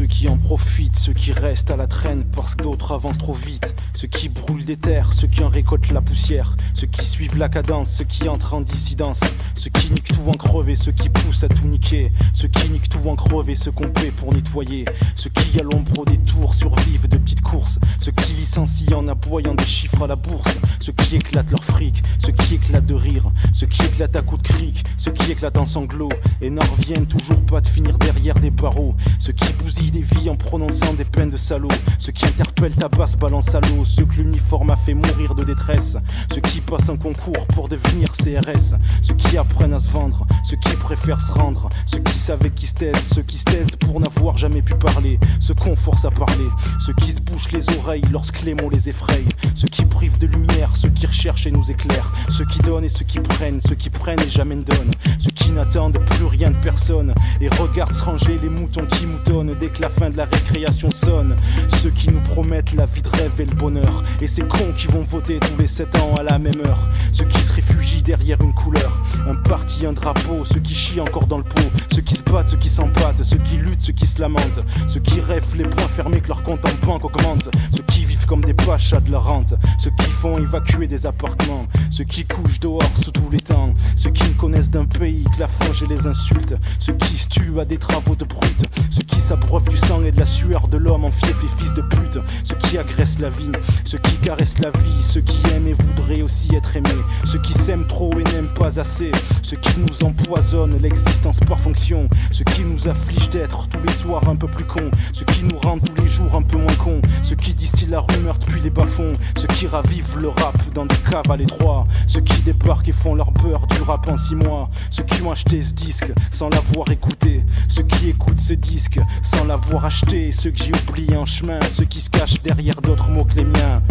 [0.00, 3.34] Ceux qui en profitent, ceux qui restent à la traîne parce que d'autres avancent trop
[3.34, 3.74] vite.
[3.92, 6.56] Ceux qui brûlent des terres, ceux qui en récoltent la poussière.
[6.72, 9.20] Ceux qui suivent la cadence, ceux qui entrent en dissidence.
[9.54, 12.12] Ceux qui niquent tout en crever, ceux qui poussent à tout niquer.
[12.32, 14.86] Ceux qui niquent tout en crever, ceux qu'on paie pour nettoyer.
[15.16, 17.78] Ceux qui à l'ombre des tours survivent de petites courses.
[17.98, 20.56] Ceux qui licencient en aboyant des chiffres à la bourse.
[20.80, 23.30] Ceux qui éclatent leur fric, ceux qui éclatent de rire.
[23.52, 26.08] Ceux qui éclatent à coups de cric, ceux qui éclatent en sanglots.
[26.40, 28.94] Et n'en reviennent toujours pas de finir derrière des barreaux.
[29.18, 31.68] Ceux qui bousillent des vies en prononçant des peines de salauds.
[31.98, 33.84] Ceux qui interpellent ta basse balance à l'eau.
[33.84, 35.96] Ceux que l'uniforme a fait mourir de détresse.
[36.32, 38.76] Ceux qui passent un concours pour devenir CRS.
[39.02, 40.26] Ceux qui apprennent à se vendre.
[40.44, 41.68] Ceux qui préfèrent se rendre.
[41.86, 43.02] Ceux qui savent qui se taisent.
[43.14, 45.18] Ceux qui se taisent pour n'avoir jamais pu parler.
[45.40, 46.48] Ceux qu'on force à parler.
[46.78, 49.24] Ceux qui se bouchent les oreilles lorsque les mots les effraient.
[49.54, 50.76] Ceux qui privent de lumière.
[50.76, 52.12] Ceux qui recherchent et nous éclairent.
[52.28, 53.60] Ceux qui donnent et ceux qui prennent.
[53.60, 54.92] Ceux qui prennent et jamais ne donnent.
[55.18, 57.14] Ceux qui n'attendent plus rien de personne.
[57.40, 61.34] Et regardent se ranger les moutons qui moutonnent dès la fin de la récréation sonne.
[61.68, 64.04] Ceux qui nous promettent la vie de rêve et le bonheur.
[64.20, 66.86] Et ces cons qui vont voter tous les 7 ans à la même heure.
[67.12, 69.00] Ceux qui se réfugient derrière une couleur.
[69.28, 70.44] Un parti, un drapeau.
[70.44, 71.70] Ceux qui chient encore dans le pot.
[71.92, 73.22] Ceux qui se battent, ceux qui s'empâtent.
[73.22, 74.60] Ceux qui luttent, ceux qui se lamentent.
[74.88, 77.50] Ceux qui rêvent les poings fermés que leur compte en banque augmente.
[77.74, 79.54] Ceux qui vivent comme des pachas de leur rente.
[79.78, 81.66] Ceux qui font évacuer des appartements.
[81.90, 83.74] Ceux qui couchent dehors sous tous les temps.
[83.96, 86.54] Ceux qui ne connaissent d'un pays que la fange et les insultes.
[86.78, 88.64] Ceux qui se tuent à des travaux de brutes.
[88.90, 91.72] Ceux qui s'abreuvent du sang et de la sueur de l'homme en fief et fils
[91.74, 92.18] de pute.
[92.42, 93.52] Ceux qui agressent la vie.
[93.84, 95.02] Ceux qui caressent la vie.
[95.02, 96.88] Ceux qui aiment et voudraient aussi être aimés.
[97.24, 99.12] Ceux qui s'aiment trop et n'aiment pas assez.
[99.42, 102.08] Ceux qui nous empoisonnent l'existence par fonction.
[102.32, 104.90] Ceux qui nous affligent d'être tous les soirs un peu plus cons.
[105.12, 107.00] Ceux qui nous rendent tous les jours un peu moins cons.
[107.22, 109.12] Ceux qui distillent la rumeur depuis les bas-fonds.
[109.36, 111.86] Ceux qui ravivent le rap dans des caves à l'étroit.
[112.08, 114.68] Ceux qui débarquent et font leur beurre du rap en six mois.
[114.90, 117.44] Ceux qui ont acheté ce disque sans l'avoir écouté.
[117.68, 120.32] Ceux qui écoutent ce disque sans l'avoir acheté.
[120.32, 121.60] Ceux que j'ai oubliés en chemin.
[121.68, 123.82] Ceux qui se cachent derrière d'autres mots que les miens.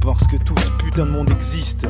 [0.00, 1.86] Parce que tout ce putain de monde existe.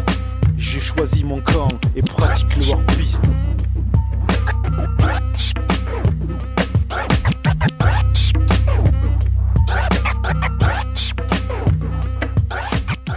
[0.58, 3.24] J'ai choisi mon camp et pratique le hors-piste.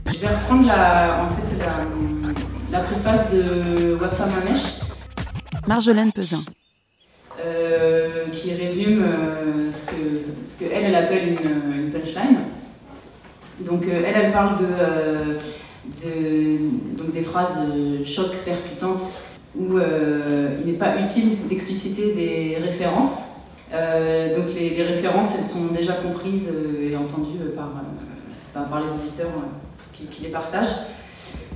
[0.07, 4.25] Je vais reprendre la, en fait, la, la préface de Wafa
[5.67, 6.43] Marjolaine Pesin.
[8.31, 9.03] Qui résume
[9.71, 9.95] ce que,
[10.45, 12.38] ce que elle, elle appelle une, punchline.
[13.62, 14.65] Donc elle, elle parle de,
[16.97, 17.60] donc des phrases
[18.03, 19.13] choc percutantes
[19.58, 23.36] où il n'est pas utile d'expliciter des références
[23.73, 27.71] euh, donc les, références, elles sont déjà comprises euh, et entendues euh, par,
[28.69, 29.31] par, les auditeurs
[29.93, 30.75] qui, les partagent.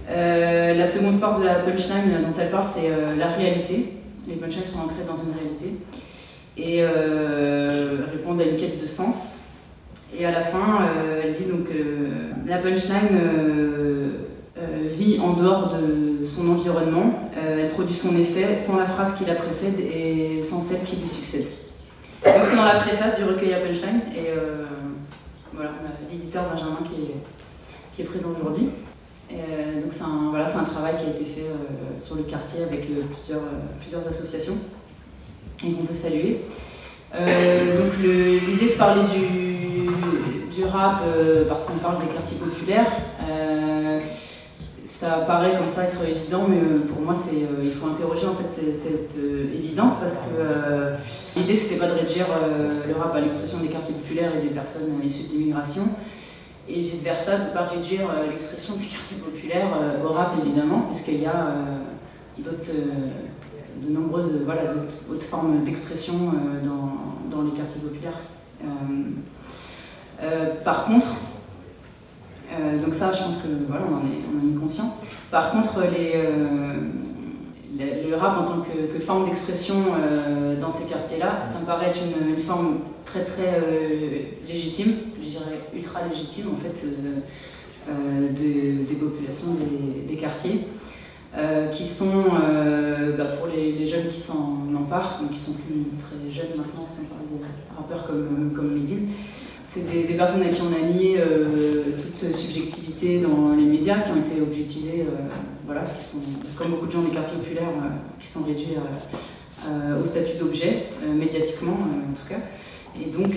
[0.10, 3.99] la seconde force de la punchline dont elle parle, c'est la réalité.
[4.28, 5.76] Les punchlines sont ancrées dans une réalité
[6.58, 6.84] et
[8.12, 9.40] répondent à une quête de sens.
[10.18, 10.88] Et à la fin,
[11.24, 11.68] elle dit donc
[12.46, 13.18] la punchline
[14.98, 19.36] vit en dehors de son environnement, elle produit son effet sans la phrase qui la
[19.36, 21.46] précède et sans celle qui lui succède.
[22.26, 24.02] Donc c'est dans la préface du recueil à punchline.
[24.14, 24.66] Et euh,
[25.54, 28.70] voilà, on a l'éditeur Benjamin qui est présent aujourd'hui.
[29.32, 32.64] Euh, donc c'est un, voilà, un travail qui a été fait euh, sur le quartier
[32.64, 33.44] avec plusieurs,
[33.80, 34.58] plusieurs associations
[35.66, 36.42] et qu'on peut saluer.
[37.14, 41.04] donc l'idée de parler du, du rap,
[41.48, 42.88] parce qu'on parle des quartiers populaires,
[44.90, 48.34] ça paraît comme ça être évident, mais euh, pour moi, euh, il faut interroger en
[48.34, 52.26] fait cette, euh, évidence parce que l'idée c'était pas de réduire
[52.88, 55.84] le rap à l'expression des quartiers populaires et des personnes issues de l'immigration,
[56.70, 59.70] et vice versa, de ne pas réduire l'expression des quartiers populaires
[60.04, 61.48] au rap évidemment, puisqu'il y a
[62.38, 62.72] d'autres,
[63.82, 64.62] de nombreuses voilà,
[65.10, 66.14] autres formes d'expression
[66.64, 68.22] dans, dans, les quartiers populaires.
[70.64, 71.16] par contre,
[72.52, 74.96] euh, donc ça, je pense que voilà, on en est conscient.
[75.32, 76.14] Par contre, les,
[77.80, 81.88] euh, le, rap en tant que, forme d'expression euh, dans ces quartiers-là, ça me paraît
[81.88, 83.62] être une, forme très très
[84.48, 86.86] légitime, je dirais ultra légitime en fait,
[87.88, 89.56] de, des populations
[90.08, 90.62] des, quartiers.
[91.72, 92.26] qui sont,
[93.18, 97.00] bah, pour les, jeunes qui s'en emparent, donc qui sont plus très jeunes maintenant, si
[97.04, 99.10] on parle des rappeurs comme, comme Medine,
[99.70, 104.12] c'est des, personnes à qui on a nié euh, toute subjectivité dans les médias, qui
[104.12, 105.28] ont été objectivées, euh,
[105.66, 105.84] voilà,
[106.58, 108.78] comme beaucoup de gens des quartiers populaires, euh, qui sont réduits
[110.02, 112.40] au statut d'objet, médiatiquement en tout cas.
[113.00, 113.36] Et donc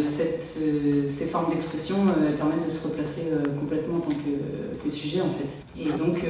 [0.00, 1.96] ces formes d'expression
[2.36, 3.24] permettent de se replacer
[3.60, 5.78] complètement en tant que, sujet en fait.
[5.78, 6.24] Et donc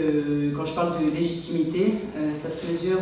[0.57, 1.95] quand je parle de légitimité,
[2.33, 2.99] ça se mesure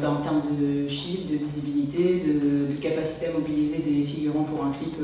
[0.00, 4.72] bah, en termes de chiffres, de visibilité, de, capacité à mobiliser des figurants pour un
[4.72, 4.96] clip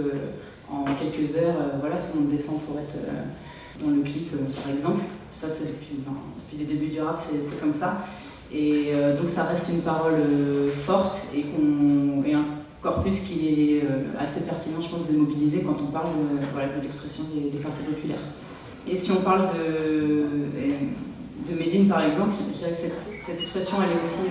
[0.71, 4.33] en quelques heures, euh, voilà, tout le monde descend pour être euh, dans le clip,
[4.35, 5.05] euh, par exemple.
[5.33, 5.99] Ça, c'est depuis,
[6.59, 8.07] les débuts du rap, c'est comme ça.
[8.53, 10.15] Et donc, ça reste une parole
[10.87, 11.45] forte et,
[12.33, 12.45] un
[12.81, 13.83] corpus qui est
[14.19, 17.85] assez pertinent, je pense, de mobiliser quand on parle de, voilà, de l'expression des, quartiers
[17.85, 18.21] populaires.
[18.89, 20.27] Et si on parle de,
[21.53, 24.31] de Médine, par exemple, je dirais que cette, expression, elle est aussi,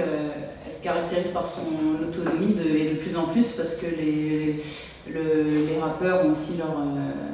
[0.85, 1.65] caractérise par son
[1.99, 4.61] autonomie et de plus en plus parce que les,
[5.11, 6.69] les rappeurs ont aussi leur.
[6.69, 7.33] Euh,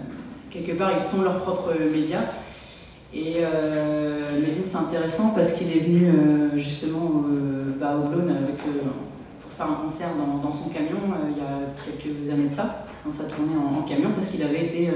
[0.50, 2.24] quelque part, ils sont leurs propres médias.
[3.14, 7.26] Et euh, Medine, c'est intéressant parce qu'il est venu euh, justement
[7.78, 12.30] bah, au Blône avec, pour faire un concert dans, son camion il y a quelques
[12.32, 14.92] années de ça, dans sa tournée en, camion, parce qu'il avait été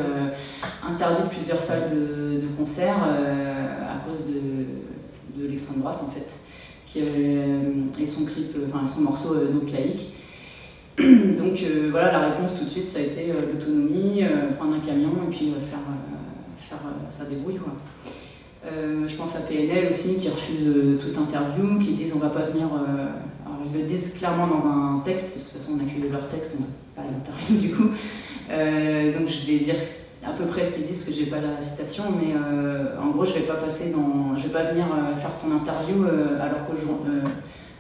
[0.88, 6.45] interdit de plusieurs salles de, de concert à cause de, de l'extrême droite en fait.
[6.96, 10.14] Qui, et son clip, enfin son morceau donc laïque.
[10.98, 14.76] Donc euh, voilà, la réponse tout de suite, ça a été euh, l'autonomie, euh, prendre
[14.76, 15.80] un camion et puis faire,
[16.58, 16.80] faire
[17.10, 17.58] sa débrouille.
[17.58, 17.74] Quoi.
[18.64, 22.68] je pense à PNL aussi qui refuse toute interview, qui disent on va pas venir.
[22.68, 26.08] alors ils le disent clairement dans un texte, parce que de toute façon on a
[26.08, 27.90] que leur texte, on n'a pas l'interview du coup.
[29.20, 29.76] donc je vais dire
[30.28, 32.34] à peu près ce qu'ils disent, parce que j'ai pas la citation, mais
[33.02, 34.86] en gros je vais pas passer dans, je vais pas venir
[35.20, 36.04] faire ton interview
[36.42, 37.02] alors qu'au jour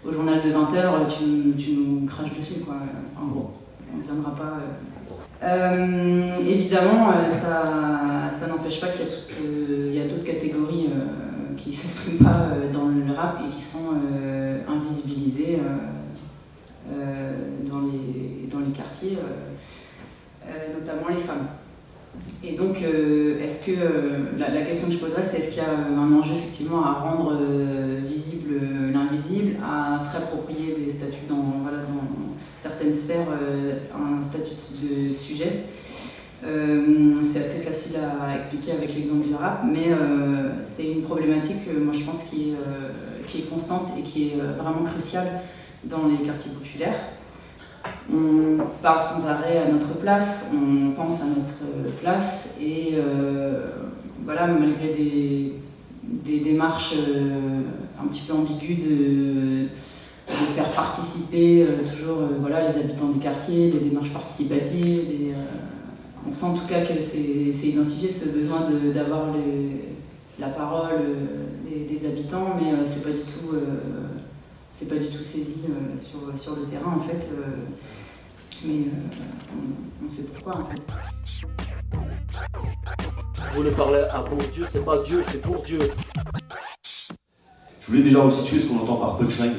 [0.07, 2.75] au journal de 20h, tu, tu, nous craches dessus, quoi,
[3.19, 3.51] en gros.
[3.91, 4.59] On ne viendra pas.
[4.61, 4.75] Euh.
[5.43, 10.89] Euh, évidemment, euh, ça, ça n'empêche pas qu'il y a, d'autres catégories
[11.57, 13.95] qui s'expriment pas dans le rap et qui sont
[14.67, 15.59] invisibilisées
[16.89, 19.17] dans, les, dans les quartiers,
[20.73, 21.47] notamment les femmes.
[22.43, 23.71] Et donc, est-ce que
[24.37, 27.33] la, question que je poserais, c'est est-ce qu'il y a un enjeu effectivement à rendre
[28.03, 28.59] visible
[28.93, 32.05] l'invisible, à se réapproprier des statuts dans, voilà, dans
[32.57, 35.63] certaines sphères, euh, un statut de sujet?
[36.45, 41.63] Euh, c'est assez facile à expliquer avec l'exemple du rap, mais euh, c'est une problématique,
[41.83, 45.27] moi je pense, qui est, qui est constante et qui est vraiment cruciale
[45.83, 46.99] dans les quartiers populaires.
[48.11, 52.93] On parle sans arrêt à notre place, on pense à notre place, et
[54.23, 55.53] voilà, malgré des,
[56.03, 56.93] des démarches
[57.99, 59.67] un petit peu ambiguës de
[60.53, 65.07] faire participer toujours voilà, les habitants des quartiers, des démarches participatives.
[65.07, 65.33] Des,
[66.29, 68.61] on sent en tout cas que c'est identifié ce besoin
[68.93, 69.27] d'avoir
[70.39, 70.91] la parole
[71.65, 73.55] des, habitants, mais c'est pas du tout
[74.77, 75.55] c'est pas du tout saisi
[75.97, 77.29] sur, sur, le terrain en fait.
[78.65, 78.73] mais
[79.53, 80.81] on, on, sait pourquoi en fait.
[83.51, 85.79] Vous voulez parler à Bourdieu, c'est pas Dieu, c'est pour Dieu.
[87.79, 89.53] Je voulais déjà resituer ce qu'on entend par punchline.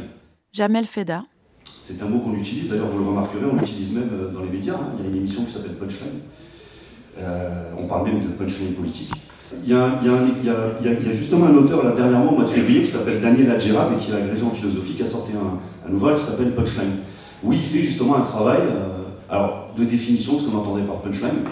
[0.53, 1.25] Jamel Feda.
[1.81, 4.51] C'est un mot qu'on utilise, d'ailleurs vous le remarquerez, on l'utilise même euh, dans les
[4.51, 4.75] médias.
[4.75, 4.97] Hein.
[4.99, 6.21] Il y a une émission qui s'appelle Punchline.
[7.19, 9.13] Euh, on parle même de punchline politique.
[9.65, 13.51] Il y, a, justement un auteur là dernièrement au mois de février qui s'appelle Daniel
[13.51, 16.97] Adjerab et qui est agrégé en philosophie qui a sorti un, ouvrage qui s'appelle Punchline.
[17.45, 21.01] Où il fait justement un travail euh, alors, de définition de ce qu'on entendait par
[21.01, 21.45] punchline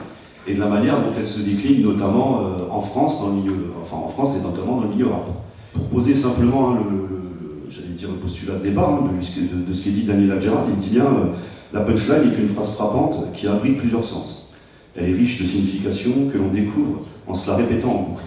[0.46, 3.54] et de la manière dont elle se décline notamment en France, dans le milieu,
[3.92, 5.26] en France et notamment dans le milieu rap
[5.74, 10.04] pour poser simplement hein, le, dire le postulat de départ hein, de, ce qu'est dit
[10.04, 11.33] Daniel Adjerad, il dit bien euh,
[11.72, 14.54] la punchline est une phrase frappante qui abrite plusieurs sens.
[14.96, 18.23] Elle est riche de significations que l'on découvre en se la répétant en boucle.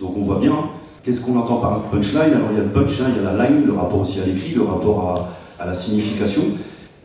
[0.00, 0.54] Donc on voit bien
[1.02, 2.34] qu'est-ce qu'on entend par punchline?
[2.34, 4.26] Alors il y a le punch, il y a la line, le rapport aussi à
[4.26, 6.42] l'écrit, le rapport à, la signification.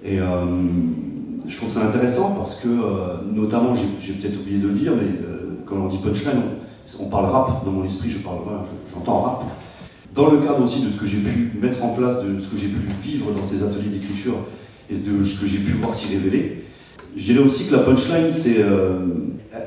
[0.04, 0.26] Et euh,
[1.48, 5.08] je trouve ça intéressant parce que, euh, notamment, j'ai peut-être oublié de le dire, mais
[5.66, 6.42] quand on dit punchline,
[7.00, 8.20] on parle rap, dans mon esprit, je
[8.92, 9.44] j'entends rap.
[10.14, 12.58] Dans le cadre aussi de ce que j'ai pu mettre en place, de ce que
[12.58, 14.36] j'ai pu vivre dans ces ateliers d'écriture
[14.90, 16.61] et de ce que j'ai pu voir s'y révéler,
[17.16, 19.00] je dirais aussi que la punchline, c'est, euh,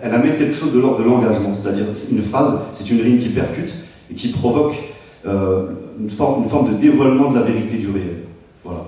[0.03, 3.29] elle amène quelque chose de l'ordre de l'engagement, c'est-à-dire une phrase, c'est une rime qui
[3.29, 3.75] percute
[4.11, 4.77] et qui provoque
[5.27, 5.67] euh,
[6.01, 8.23] une, forme, une, forme, de dévoilement de la vérité du réel.
[8.65, 8.87] Voilà,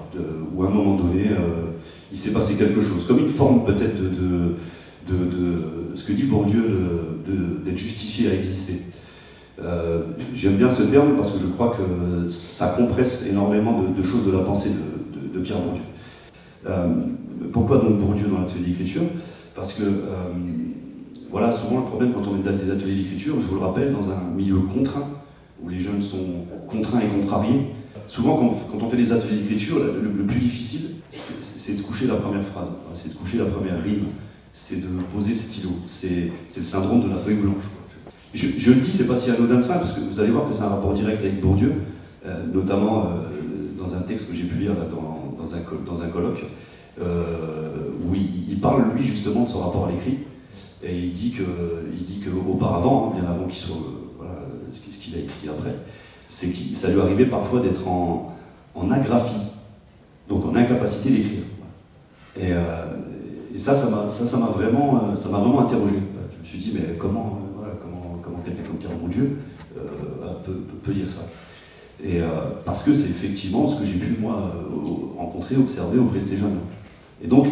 [0.55, 1.73] où à un moment donné, euh,
[2.11, 4.55] il s'est passé quelque chose, comme une forme peut-être de
[5.09, 6.65] de, ce que dit Bourdieu
[7.65, 8.83] d'être justifié à exister.
[10.35, 14.33] J'aime bien ce terme parce que je crois que ça compresse énormément de, choses de
[14.33, 14.71] la pensée
[15.33, 15.83] de, Pierre Bourdieu.
[17.53, 19.03] Pourquoi donc Bourdieu dans l'atelier d'écriture?
[19.55, 20.33] Parce que, euh,
[21.31, 23.93] voilà, souvent le problème quand on est dans des ateliers d'écriture, je vous le rappelle,
[23.93, 25.09] dans un milieu contraint,
[25.63, 27.73] où les jeunes sont contraints et contrariés,
[28.07, 32.45] souvent quand, on fait des ateliers d'écriture, le, plus difficile, c'est de coucher la première
[32.45, 34.07] phrase, c'est de coucher la première rime
[34.57, 35.69] c'est de poser le stylo.
[35.87, 37.65] C'est le syndrome de la feuille blanche.
[38.33, 40.55] Je, le dis, c'est pas si anodin que ça, parce que vous allez voir que
[40.55, 41.75] c'est un rapport direct avec Bourdieu,
[42.25, 46.43] euh, notamment euh, dans un texte que j'ai pu lire dans, un, colloque,
[47.01, 50.19] où il, parle, lui, justement, de son rapport à l'écrit,
[50.83, 51.35] et il dit
[52.25, 53.77] qu'auparavant, hein, bien avant qu'il soit,
[54.19, 54.35] voilà,
[54.73, 55.75] ce qu'il a écrit après,
[56.29, 58.35] c'est que ça lui arrivait parfois d'être en,
[58.75, 59.49] en agraphie,
[60.29, 61.43] donc en incapacité d'écrire.
[62.39, 62.53] Et,
[63.57, 65.95] et ça, ça m'a, ça, m'a vraiment, euh, ça m'a vraiment interrogé.
[65.95, 69.39] Je me suis dit, mais comment, euh, voilà, comment, comment quelqu'un comme Pierre Bourdieu
[69.79, 69.81] euh,
[70.45, 71.23] peut, peut, dire ça?
[72.05, 72.21] Et
[72.67, 74.53] parce que c'est effectivement ce que j'ai pu moi
[75.17, 76.59] rencontrer, observer auprès de ces jeunes.
[77.23, 77.49] Et donc,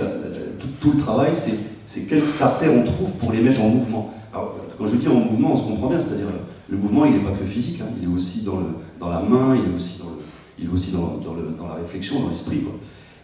[0.80, 4.12] tout, le travail, c'est, c'est quel starter on trouve pour les mettre en mouvement.
[4.32, 6.28] Alors, quand je dis en mouvement, on se comprend bien, c'est-à-dire
[6.68, 7.88] le mouvement, il n'est pas que physique, hein.
[8.00, 10.12] il est aussi dans, la main, il est aussi dans,
[10.58, 12.62] il la réflexion, dans l'esprit.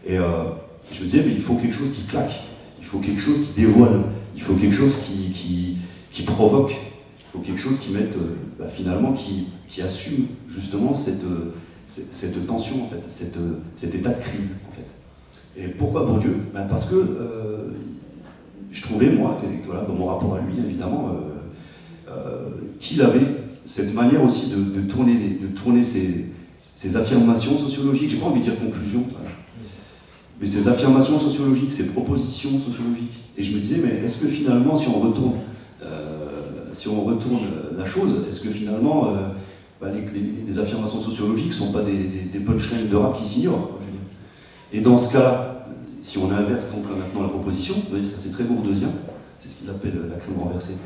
[0.07, 2.41] Et je me disais, mais il faut quelque chose qui claque
[2.91, 4.01] faut quelque chose qui dévoile,
[4.35, 9.13] il faut quelque chose qui, provoque, il faut quelque chose qui mette, euh, bah, finalement,
[9.13, 9.47] qui,
[9.81, 11.25] assume justement cette,
[12.47, 14.57] tension, en fait, cet état de crise.
[15.61, 17.71] Et pourquoi Bourdieu bah, Parce que euh,
[18.71, 19.39] je trouvais, moi,
[19.87, 21.11] dans mon rapport à lui, évidemment,
[22.09, 22.49] euh,
[22.81, 23.27] qu'il avait
[23.67, 26.27] cette manière aussi de, tourner, de tourner ses,
[26.75, 29.05] ses affirmations sociologiques, j'ai pas envie de dire conclusion,
[30.41, 33.21] mais ces affirmations sociologiques, ces propositions sociologiques.
[33.37, 35.35] Et je me disais, mais est-ce que finalement, si on retourne,
[35.85, 37.43] euh, si on retourne
[37.77, 39.29] la chose, est-ce que finalement, euh,
[39.81, 43.79] bah, les, affirmations sociologiques ne sont pas des, punchlines de rap qui s'ignorent
[44.73, 45.67] Et dans ce cas,
[46.01, 48.89] si on inverse donc maintenant la proposition, vous voyez, ça c'est très bourdeusien,
[49.39, 50.79] c'est ce qu'il appelle la crème renversée.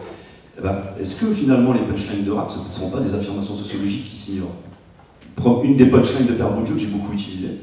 [0.59, 4.09] Eh ben, est-ce que finalement les punchlines de rap ne sont pas des affirmations sociologiques
[4.09, 7.59] qui s'ignorent Une des punchlines de Père Bourdieu que j'ai beaucoup utilisées,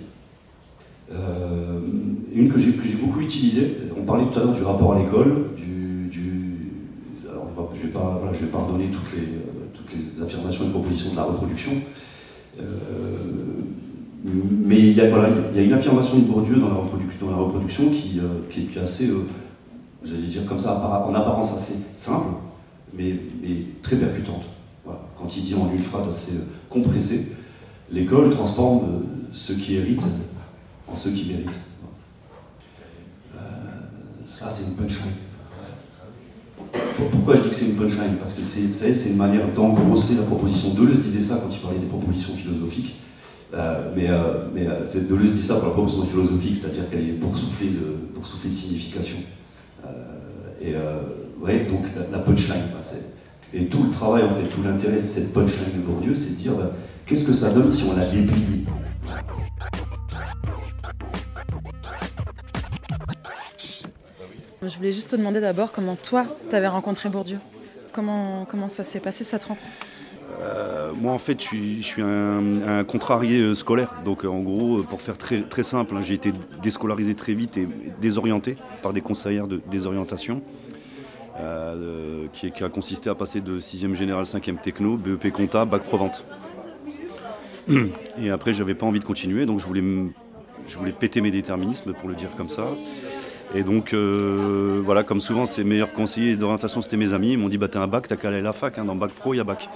[1.14, 1.80] euh,
[2.34, 6.10] une que j'ai beaucoup utilisée, on parlait tout à l'heure du rapport à l'école, du,
[7.30, 9.28] alors je ne vais, pas, voilà, vais pas redonner toutes les,
[9.74, 11.72] toutes les affirmations et propositions de la reproduction,
[12.60, 12.64] euh,
[14.24, 16.76] mais il y, a, voilà, il y a une affirmation de Bourdieu dans la,
[17.36, 19.10] reproduction qui, euh, qui, est assez,
[20.04, 22.28] j'allais dire comme ça, en apparence assez simple,
[22.94, 24.44] mais, mais très percutante.
[24.86, 26.34] Quand il dit en une phrase assez
[26.70, 27.32] compressée,
[27.92, 29.04] l'école transforme
[29.34, 30.02] ce qui hérite
[30.88, 31.50] en ceux qui méritent.
[33.36, 33.40] Euh,
[34.26, 35.14] ça, c'est une punchline.
[37.12, 38.16] Pourquoi je dis que c'est une punchline?
[38.20, 40.74] Parce que c'est, vous savez, c'est une manière d'engrosser la proposition.
[40.74, 42.96] Deleuze disait ça quand il parlait des propositions philosophiques.
[43.54, 47.14] Euh, mais euh, mais euh, Deleuze dit ça pour la proposition philosophique, c'est-à-dire qu'elle est
[47.14, 49.18] boursouflée de, de signification.
[49.86, 49.90] Euh,
[50.62, 50.74] et
[51.42, 52.88] ouais, donc la, punchline, bah,
[53.54, 56.36] et tout le travail, en fait, tout l'intérêt de cette punchline de Bourdieu, c'est de
[56.36, 56.72] dire bah,
[57.06, 58.66] qu'est-ce que ça donne si on la déplie
[64.62, 67.40] Je voulais juste te demander d'abord comment toi, tu avais rencontré Bourdieu.
[67.92, 69.68] Comment, comment ça s'est passé cette rencontre?
[70.42, 73.94] Euh, moi, en fait, je suis, un, contrarié euh, scolaire.
[74.04, 77.68] Donc, euh, en gros, pour faire très, simple, hein, j'ai été déscolarisé très vite et
[78.02, 80.42] désorienté par des conseillères de désorientation,
[82.34, 86.24] qui, a consisté à passer de 6e général 5e techno, BEP compta, bac pro-vente.
[88.22, 89.84] Et après, j'avais pas envie de continuer, donc je voulais,
[90.68, 92.68] je voulais péter mes déterminismes, pour le dire comme ça.
[93.56, 97.32] Et donc, voilà, comme souvent, ces meilleurs conseillers d'orientation, c'était mes amis.
[97.32, 98.96] Ils m'ont dit, bah, t'as un bac, t'as qu'à aller à la fac, hein, dans
[98.96, 99.70] bac pro, il y a bac.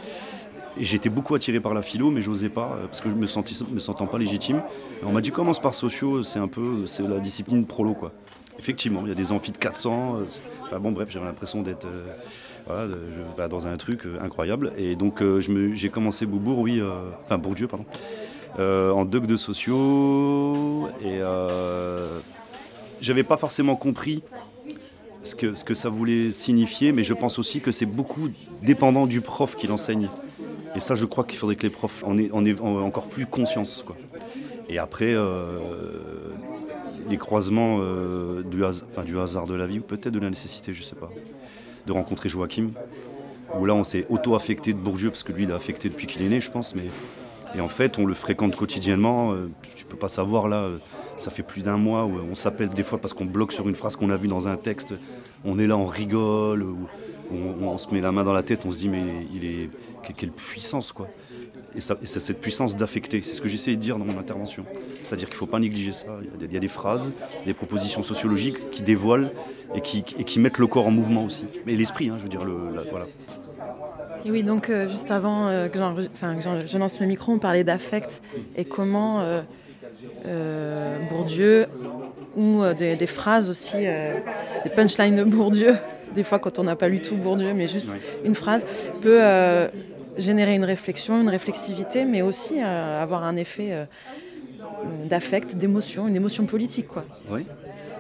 [0.78, 3.26] Et j'étais beaucoup attiré par la philo, mais j'osais pas, euh, parce que je me,
[3.28, 4.62] sentis, me sentant pas légitime.
[5.04, 8.12] On m'a dit, commence par sociaux, c'est un peu, c'est la discipline prolo, quoi.
[8.58, 10.18] Effectivement, il y a des amphis de 400.
[10.20, 10.26] euh,
[10.64, 11.88] Enfin bon, bref, j'avais l'impression d'être
[12.70, 14.72] euh, dans un truc euh, incroyable.
[14.78, 16.82] Et donc, j'ai commencé oui,
[17.30, 17.86] Bourdieu, pardon,
[18.58, 20.88] en doc de sociaux.
[21.04, 21.20] Et
[23.02, 24.24] j'avais pas forcément compris
[25.24, 28.30] ce que, ce que ça voulait signifier, mais je pense aussi que c'est beaucoup
[28.64, 30.10] dépendant du prof qui l'enseigne.
[30.76, 32.84] Et ça, je crois qu'il faudrait que les profs en aient, en aient- en aient
[32.86, 33.84] encore plus conscience.
[33.86, 33.96] Quoi.
[34.70, 35.58] Et après, euh,
[37.10, 38.64] les croisements euh, du,
[39.18, 41.10] hasard de la vie, ou peut-être de la nécessité, je sais pas,
[41.86, 42.72] de rencontrer Joachim,
[43.60, 46.22] où là, on s'est auto-affecté de Bourdieu, parce que lui, il a affecté depuis qu'il
[46.24, 46.84] est né, je pense, mais
[47.56, 49.32] et en fait, on le fréquente quotidiennement.
[49.32, 50.64] euh, Tu peux pas savoir là.
[50.64, 50.78] euh,
[51.16, 53.76] Ça fait plus d'un mois où on s'appelle des fois parce qu'on bloque sur une
[53.76, 54.94] phrase qu'on a vue dans un texte.
[55.46, 56.66] On est là, on rigole,
[57.32, 59.04] on, se met la main dans la tête, on se dit mais
[59.34, 59.70] il est
[60.04, 61.08] que- quelle puissance quoi.
[61.76, 63.22] Et, ça- cette puissance d'affecter.
[63.22, 64.66] C'est ce que j'essayais de dire dans mon intervention.
[65.04, 66.06] C'est-à-dire qu'il ne faut pas négliger ça.
[66.40, 67.14] Il y, a des, phrases,
[67.46, 69.32] des propositions sociologiques qui dévoilent
[69.76, 71.46] et qui, et qui mettent le corps en mouvement aussi.
[71.66, 72.54] Mais l'esprit, hein, je veux dire, le,
[72.92, 73.08] voilà.
[74.26, 78.24] Et oui, donc euh, juste avant euh, que, je lance le micro, on parlait d'affect
[78.56, 81.68] et comment euh, Bourdieu
[82.36, 85.76] ou des, des phrases aussi, des punchlines de Bourdieu,
[86.16, 87.89] des fois quand on n'a pas lu tout Bourdieu, mais juste
[88.24, 88.66] une phrase,
[89.01, 89.68] peut euh,
[90.18, 93.86] générer une réflexion, une réflexivité, mais aussi euh, avoir un effet euh,
[95.07, 96.88] d'affect, d'émotion, une émotion politique.
[96.88, 97.05] Quoi.
[97.30, 97.45] Oui.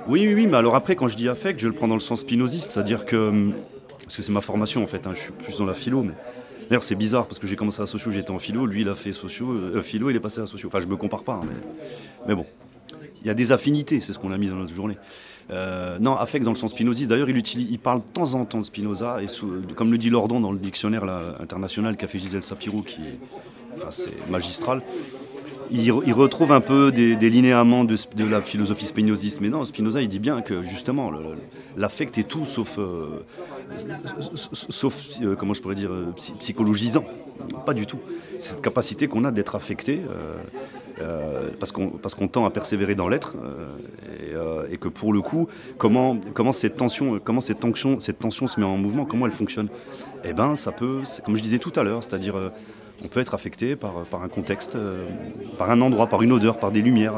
[0.07, 1.99] oui, oui, oui, mais alors après, quand je dis affect, je le prends dans le
[1.99, 3.15] sens spinoziste, c'est-à-dire que.
[3.15, 3.53] hum,
[4.03, 6.13] Parce que c'est ma formation en fait, hein, je suis plus dans la philo, mais.
[6.69, 8.95] D'ailleurs, c'est bizarre parce que j'ai commencé à socio, j'étais en philo, lui il a
[8.95, 10.67] fait socio, euh, philo, il est passé à socio.
[10.67, 11.55] Enfin, je me compare pas, hein, mais,
[12.27, 12.47] mais bon.
[13.21, 14.97] Il y a des affinités, c'est ce qu'on a mis dans notre journée.
[15.51, 17.09] Euh, non, affect dans le sens spinoziste.
[17.09, 19.27] D'ailleurs, il, parle de temps en temps de Spinoza, et
[19.75, 21.03] comme le dit Lordon dans le dictionnaire
[21.39, 23.19] international qu'a fait Gisèle Sapiro, qui est,
[23.77, 23.89] enfin,
[24.29, 24.81] magistral,
[25.71, 27.95] il, re- il retrouve un peu des, des linéaments de,
[28.29, 29.41] la philosophie spinoziste.
[29.41, 31.11] Mais non, Spinoza, il dit bien que justement,
[31.77, 33.23] l'affect est tout sauf, euh,
[34.53, 37.05] sauf euh, comment je pourrais dire, psy- psychologisant.
[37.67, 37.99] Pas du tout.
[38.39, 40.01] Cette capacité qu'on a d'être affecté,
[41.01, 43.67] euh, parce qu'on qu'on tend à persévérer dans l'être, euh,
[44.19, 48.19] et, euh, et que pour le coup, comment, comment cette tension, comment cette tension, cette
[48.19, 49.67] tension se met en mouvement, comment elle fonctionne
[50.23, 52.49] Eh ben, ça peut, comme je disais tout à l'heure, c'est-à-dire euh,
[53.03, 54.77] on peut être affecté par, par un contexte,
[55.57, 57.15] par un endroit, par une odeur, par des lumières,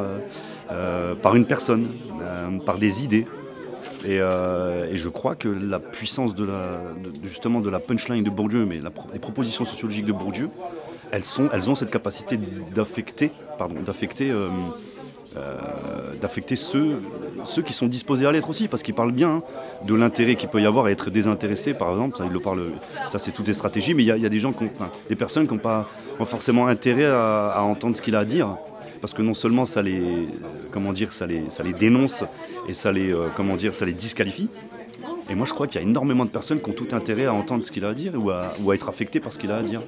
[1.21, 1.89] par une personne,
[2.65, 3.28] par des idées.
[4.03, 8.80] Et, je crois que la puissance de la, justement de la punchline de Bourdieu, mais
[9.13, 10.49] les propositions sociologiques de Bourdieu,
[11.12, 12.39] elles, ont cette capacité
[12.74, 14.49] d'affecter, pardon, d'affecter, euh,
[15.36, 15.55] euh,
[16.55, 19.43] ceux, qui sont disposés à l'être aussi, parce qu'il parle bien hein,
[19.86, 22.18] de l'intérêt qu'il peut y avoir à être désintéressé, par exemple.
[23.08, 24.66] Ça, c'est toutes des stratégies, mais il y a, des gens, qui
[25.10, 25.88] des personnes qui n'ont pas,
[26.26, 28.58] forcément intérêt à, entendre ce qu'il a à dire,
[29.01, 30.28] parce que non seulement ça les,
[30.72, 32.24] comment dire, ça les dénonce
[32.68, 34.49] et ça les, euh, comment dire, ça les disqualifie.
[35.30, 37.34] Et moi, je crois qu'il y a énormément de personnes qui ont tout intérêt à
[37.34, 39.51] entendre ce qu'il a à dire ou à, ou à être affectées par ce qu'il
[39.51, 39.82] a à dire.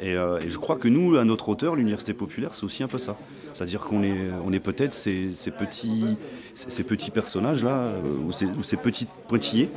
[0.00, 2.88] Et, euh, et je crois que nous, à notre hauteur, l'université populaire, c'est aussi un
[2.88, 3.16] peu ça.
[3.52, 6.16] C'est-à-dire qu'on est, on est peut-être ces, petits,
[6.54, 9.68] ces petits personnages-là, euh, ou ces, ou ces petits pointillés,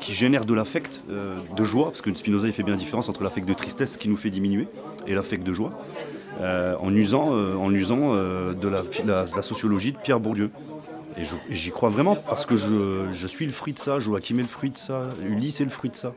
[0.00, 3.22] qui génèrent de l'affect, euh, de joie, parce que Spinoza fait bien la différence entre
[3.22, 4.68] l'affect de tristesse qui nous fait diminuer
[5.06, 5.72] et l'affect de joie,
[6.40, 10.50] en usant, en usant de, la, sociologie de Pierre Bourdieu.
[11.16, 14.42] Et j'y crois vraiment parce que je, je suis le fruit de ça, Joachim est
[14.42, 16.12] le fruit de ça, Ulysse est le fruit de ça.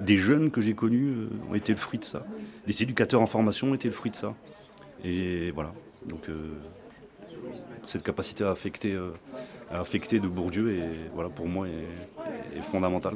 [0.00, 2.24] Des jeunes que j'ai connus euh, ont été le fruit de ça.
[2.66, 4.34] Des éducateurs en formation ont été le fruit de ça.
[5.04, 5.72] Et voilà.
[6.06, 6.54] Donc euh,
[7.84, 9.10] cette capacité à affecter, euh,
[9.70, 10.74] à affecter de Bourdieu
[11.14, 13.14] voilà, pour moi est, fondamentale.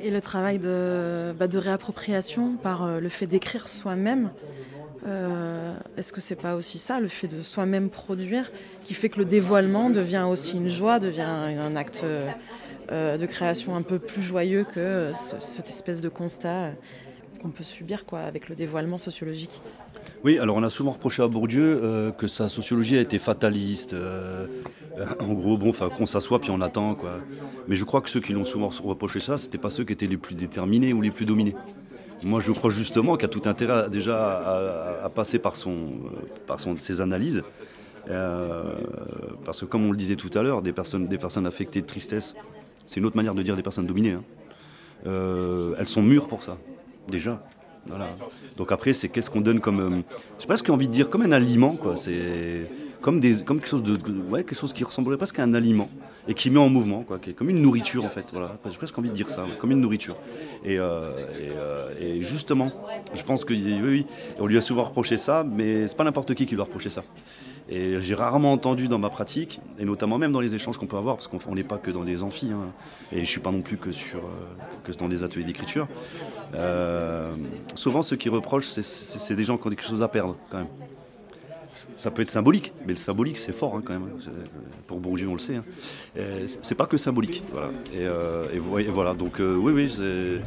[0.00, 4.30] Et le travail de, bah, réappropriation par le fait d'écrire soi-même,
[5.96, 8.50] Est-ce que c'est pas aussi ça, le fait de soi-même produire,
[8.84, 12.04] qui fait que le dévoilement devient aussi une joie, devient un acte
[12.90, 16.72] de création un peu plus joyeux que euh, ce- cette espèce de constat euh,
[17.42, 19.60] qu'on peut subir quoi, avec le dévoilement sociologique
[20.24, 23.92] Oui, alors on a souvent reproché à Bourdieu euh, que sa sociologie a été fataliste.
[23.94, 24.46] euh,
[25.20, 27.18] en gros, bon, qu'on s'assoit puis on attend, quoi.
[27.68, 30.06] Mais je crois que ceux qui l'ont souvent reproché ça, c'était pas ceux qui étaient
[30.06, 31.54] les plus déterminés ou les plus dominés.
[32.22, 36.60] Moi, je crois justement qu'il a tout intérêt déjà à, passer par, son, euh, par
[36.60, 37.42] son, ses analyses.
[38.08, 38.62] Euh,
[39.44, 41.86] parce que comme on le disait tout à l'heure, des personnes, des personnes affectées de
[41.86, 42.34] tristesse,
[42.86, 44.12] c'est une autre manière de dire des personnes dominées.
[44.12, 44.22] hein.
[45.06, 46.56] Euh, elles sont mûres pour ça,
[47.08, 47.44] déjà.
[48.56, 50.02] Donc après, c'est qu'est-ce qu'on donne comme, euh,
[50.40, 51.96] j'ai presque envie de dire comme un aliment, quoi.
[51.96, 52.68] C'est
[53.00, 53.96] comme des, comme quelque chose de,
[54.30, 55.88] ouais, quelque chose qui ressemblerait presque à un aliment
[56.26, 58.24] et qui met en mouvement, quoi, qui est comme une nourriture en fait.
[58.32, 58.58] Voilà.
[58.68, 60.16] J'ai presque envie de dire ça, comme une nourriture.
[60.64, 62.72] Et, euh, euh, et justement,
[63.14, 64.04] je pense que oui,
[64.40, 66.90] on lui a souvent reproché ça, mais c'est pas n'importe qui qui lui a reproché
[66.90, 67.04] ça.
[67.68, 70.96] Et j'ai rarement entendu dans ma pratique, et notamment même dans les échanges qu'on peut
[70.96, 72.66] avoir, parce qu'on on n'est pas que dans les amphis, hein,
[73.10, 74.22] et je suis pas non plus que, sur, euh,
[74.84, 75.88] que dans des ateliers d'écriture.
[76.54, 77.34] Euh,
[77.74, 80.68] souvent, ceux qui reprochent, c'est- des gens qui ont quelque chose à perdre, quand même.
[81.96, 84.10] Ça peut être symbolique, mais le symbolique, c'est fort, hein, quand même.
[84.20, 84.30] C'est-
[84.86, 85.56] Pour Bourdieu, on le sait.
[85.56, 85.64] hein.
[86.16, 87.70] Euh, c'est- pas que symbolique, voilà.
[87.92, 90.40] Et, euh, et vo- et voilà, donc euh, oui, oui,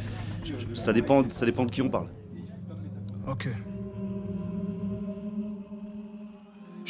[0.74, 2.08] ça dépend, ça dépend de qui on parle.
[3.28, 3.48] Ok.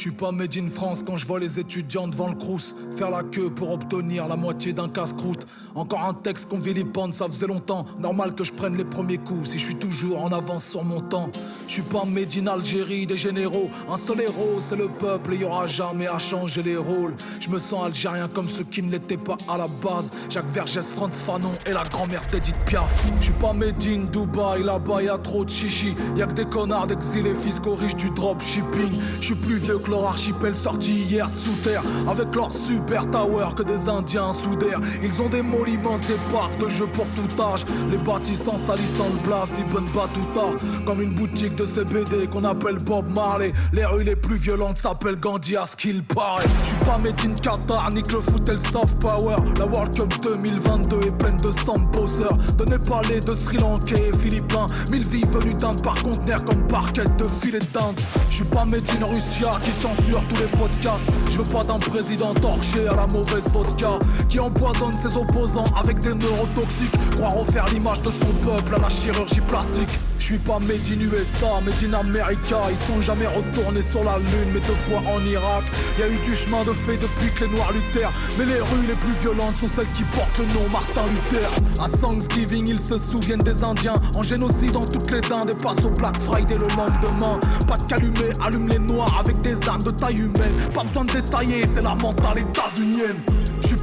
[0.01, 3.11] Je suis pas made in France quand je vois les étudiants devant le crous faire
[3.11, 5.47] la queue pour obtenir la moitié d'un casse-croûte.
[5.75, 7.85] Encore un texte qu'on vilipende, ça faisait longtemps.
[7.99, 11.03] Normal que je prenne les premiers coups si je suis toujours en avance sur mon
[11.03, 11.29] temps.
[11.67, 13.69] Je suis pas made in Algérie des généraux.
[13.91, 17.15] Un seul héros, c'est le peuple et y aura jamais à changer les rôles.
[17.39, 20.11] Je me sens algérien comme ceux qui ne l'étaient pas à la base.
[20.31, 23.05] Jacques Vergès, Franz Fanon et la grand-mère d'Edith Piaf.
[23.19, 25.95] Je suis pas made in Dubaï, là-bas y a trop de chichi.
[26.17, 28.99] Y a que des connards d'exilés fiscaux riches du dropshipping.
[29.21, 31.83] Je suis plus vieux que leur archipel sorti hier de sous terre.
[32.09, 34.81] Avec leur super tower que des indiens d'air.
[35.03, 37.65] Ils ont des malls immenses, des parcs de jeux pour tout âge.
[37.91, 40.65] Les bâtissants salissant le blast d'Ibn Battuta.
[40.85, 43.53] Comme une boutique de CBD qu'on appelle Bob Marley.
[43.73, 46.45] Les rues les plus violentes s'appellent Gandhi à ce qu'il paraît.
[46.63, 49.37] Je suis pas made in Qatar, nique le foot et le soft power.
[49.59, 52.37] La World Cup 2022 est pleine de sang bosseurs.
[52.57, 54.67] De Népalais, de Sri Lankais et Philippins.
[54.91, 57.99] Mille vies venues d'Inde par conteneur comme parquet de filet d'Inde.
[58.29, 61.07] Je suis pas made in Russia qui censure tous les podcasts.
[61.31, 63.99] Je veux pas d'un président torché à la mauvaise vodka.
[64.29, 66.97] Qui empoisonne ses opposants avec des neurotoxiques.
[67.17, 69.89] Croire refaire l'image de son peuple à la chirurgie plastique.
[70.21, 72.61] Je suis pas made in USA, made in America.
[72.71, 75.65] Ils sont jamais retournés sur la lune, mais deux fois en Irak.
[75.99, 78.13] Y a eu du chemin de fait depuis que les noirs luttèrent.
[78.39, 81.49] Mais les rues les plus violentes sont celles qui portent le nom Martin Luther.
[81.81, 83.97] À Thanksgiving, ils se souviennent des Indiens.
[84.15, 87.41] En génocide dans toutes les dindes et passent au Black Friday le lendemain.
[87.67, 90.53] Pas de calumet, allume les noirs avec des armes de taille humaine.
[90.75, 93.17] Pas besoin de détailler, c'est la mentale états-unienne.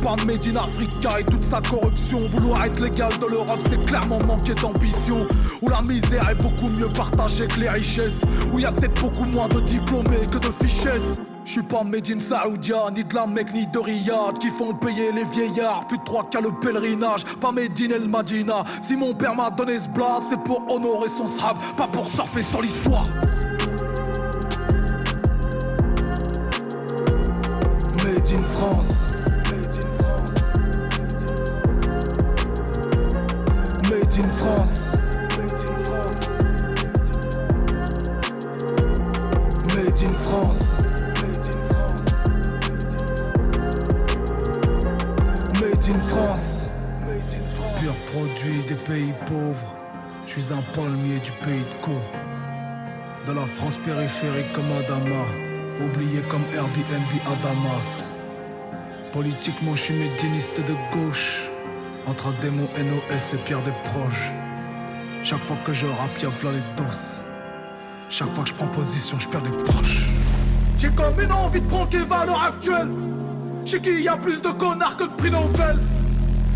[0.08, 2.20] Pas made in Africa et toute sa corruption.
[2.30, 5.28] Vouloir être légal de l'Europe, c'est clairement manquer d'ambition.
[5.62, 8.22] Où la misère est beaucoup mieux partagée que les richesses.
[8.54, 11.20] Où y a peut-être beaucoup moins de diplômés que de fichesses.
[11.44, 14.74] Je suis pas made in Saoudia, ni de la Mecque, ni de Riyad Qui font
[14.74, 18.98] payer les vieillards, plus de trois qu'à le pèlerinage Pas made in El Madina Si
[18.98, 22.62] mon père m'a donné ce blast, c'est pour honorer son sahab Pas pour surfer sur
[22.62, 23.06] l'histoire
[28.04, 29.17] Made in France
[34.18, 34.98] Made in France.
[39.76, 40.80] Made in France.
[45.62, 46.72] Made in France.
[47.80, 49.76] Pur produit des pays pauvres.
[50.26, 51.92] Je suis un palmier du pays de Co.
[53.28, 55.26] De la France périphérique comme Adama.
[55.80, 58.10] Oublié comme Airbnb à Damas
[59.12, 61.52] Politiquement je suis médianiste de gauche
[62.08, 64.32] Entre démo NOS et Pierre des proches.
[65.24, 67.22] Chaque fois que je rappe y'a v'là les doses
[68.10, 70.08] Chaque fois que je prends position je perds des proches.
[70.78, 72.92] J'ai comme une envie de prendre à l'heure actuelle.
[73.66, 75.80] Chez qui y a plus de connards que de prix Nobel.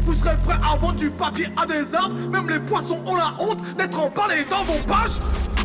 [0.06, 3.34] Vous serez prêts à vendre du papier à des arbres Même les poissons ont la
[3.38, 5.20] honte d'être emballés dans vos pages.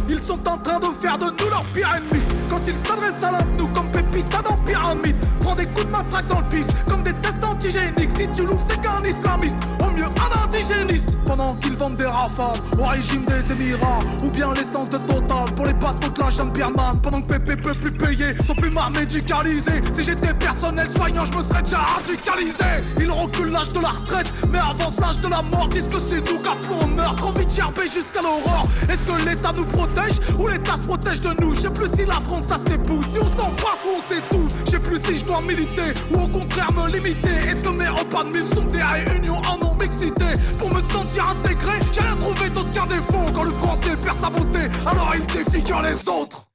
[0.09, 2.25] Ils sont en train de faire de nous leur pire ennemi.
[2.49, 5.17] Quand ils s'adressent à l'un de nous comme Pépita dans Pyramide
[5.47, 8.67] Prends des coups de matraque dans le pif Comme des tests antigéniques Si tu l'ouvres
[8.69, 13.53] c'est qu'un islamiste Au mieux un indigéniste Pendant qu'ils vendent des rafales au régime des
[13.53, 14.01] Émirats.
[14.25, 17.01] Ou bien l'essence de Total pour les bateaux de la jungle birmane.
[17.01, 19.83] Pendant que Pépé peut plus payer, sont plus marre médicalisés.
[19.95, 22.85] Si j'étais personnel soignant, je me serais déjà radicalisé.
[22.99, 25.69] Ils reculent l'âge de la retraite, mais avance l'âge de la mort.
[25.69, 27.17] Disent que c'est nous qu'appelons on meurt.
[27.17, 28.67] Trop vite jusqu'à l'aurore.
[28.89, 31.55] Est-ce que l'État nous protège ou l'État se protège de nous?
[31.55, 34.53] Je sais plus si la France ça s'épouse, si on s'en passe ou on s'étouffe.
[34.67, 37.35] Je sais plus si je dois militer ou au contraire me limiter.
[37.49, 40.25] Est-ce que mes repas de mille sont des réunions en non-mixité?
[40.59, 43.33] Pour me sentir intégré, j'ai rien trouvé d'autre qu'un défaut.
[43.35, 46.47] Quand le français perd sa beauté, alors il défigure les autres.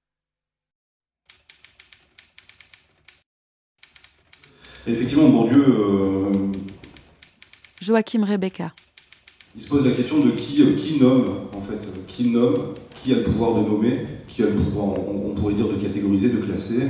[4.88, 5.66] Effectivement, Bourdieu.
[5.68, 6.52] Euh...
[7.82, 8.72] Joachim Rebecca.
[9.56, 12.74] Il se pose la question de qui, euh, qui nomme, en fait, qui nomme,
[13.04, 16.30] qui a le pouvoir de nommer, qui a le pouvoir, on, pourrait dire, de catégoriser,
[16.30, 16.90] de classer.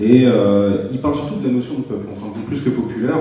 [0.00, 3.16] Et euh, il parle surtout de la notion de peuple, enfin, plus que populaire.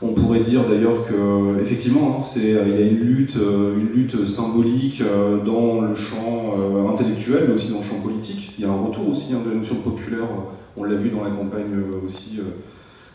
[0.00, 3.88] On pourrait dire d'ailleurs que effectivement, hein, c'est, il y a une lutte, euh, une
[3.88, 5.02] lutte symbolique
[5.44, 6.54] dans le champ
[6.88, 8.52] intellectuel, mais aussi dans le champ politique.
[8.58, 10.28] Il y a un retour aussi hein, de la notion populaire.
[10.76, 11.74] On l'a vu dans la campagne
[12.04, 12.38] aussi,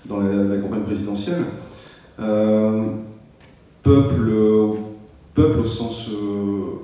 [0.05, 1.43] dans la, campagne présidentielle.
[3.83, 4.31] peuple
[5.33, 6.79] peuple au sens, euh,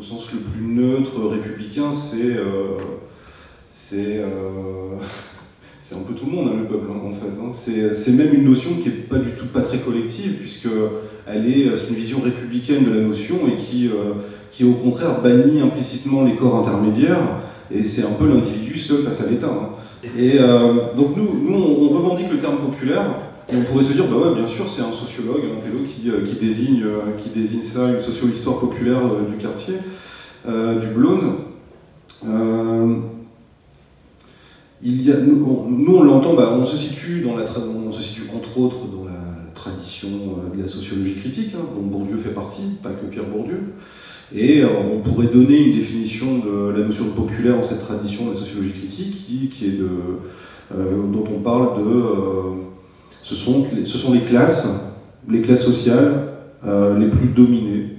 [0.00, 2.78] au sens le plus neutre, républicain, c'est euh,
[3.92, 4.24] euh,
[5.80, 7.38] c'est un peu tout le monde, hein, le peuple, en fait.
[7.38, 7.90] Hein.
[7.92, 10.68] C'est même une notion qui n'est pas du tout pas très collective, puisque
[11.26, 13.90] elle est, une vision républicaine de la notion et qui,
[14.50, 17.40] qui au contraire bannit implicitement les corps intermédiaires,
[17.70, 19.48] et c'est un peu l'individu seul face à l'État.
[19.48, 19.70] Hein.
[20.18, 20.38] Et
[20.96, 23.04] donc nous, nous, on revendique le terme populaire,
[23.52, 26.24] on pourrait se dire, bah ouais, bien sûr, c'est un sociologue, un télo qui, euh,
[26.24, 29.74] qui, désigne, euh, qui désigne ça, une socio-histoire populaire euh, du quartier,
[30.46, 31.34] du Blône.
[34.82, 35.44] il y a, nous,
[35.88, 37.44] on, l'entend, bah, on se situe dans la
[37.86, 40.08] on se situe entre autres dans la tradition
[40.54, 43.74] de la sociologie critique, hein, dont Bourdieu fait partie, pas que Pierre Bourdieu.
[44.34, 48.30] Et on pourrait donner une définition de la notion de populaire dans cette tradition de
[48.30, 49.88] la sociologie critique, qui, est de,
[51.12, 52.60] dont on parle de
[53.30, 54.66] ce sont, les classes,
[55.28, 56.26] les classes sociales
[56.66, 57.96] euh, les plus dominées,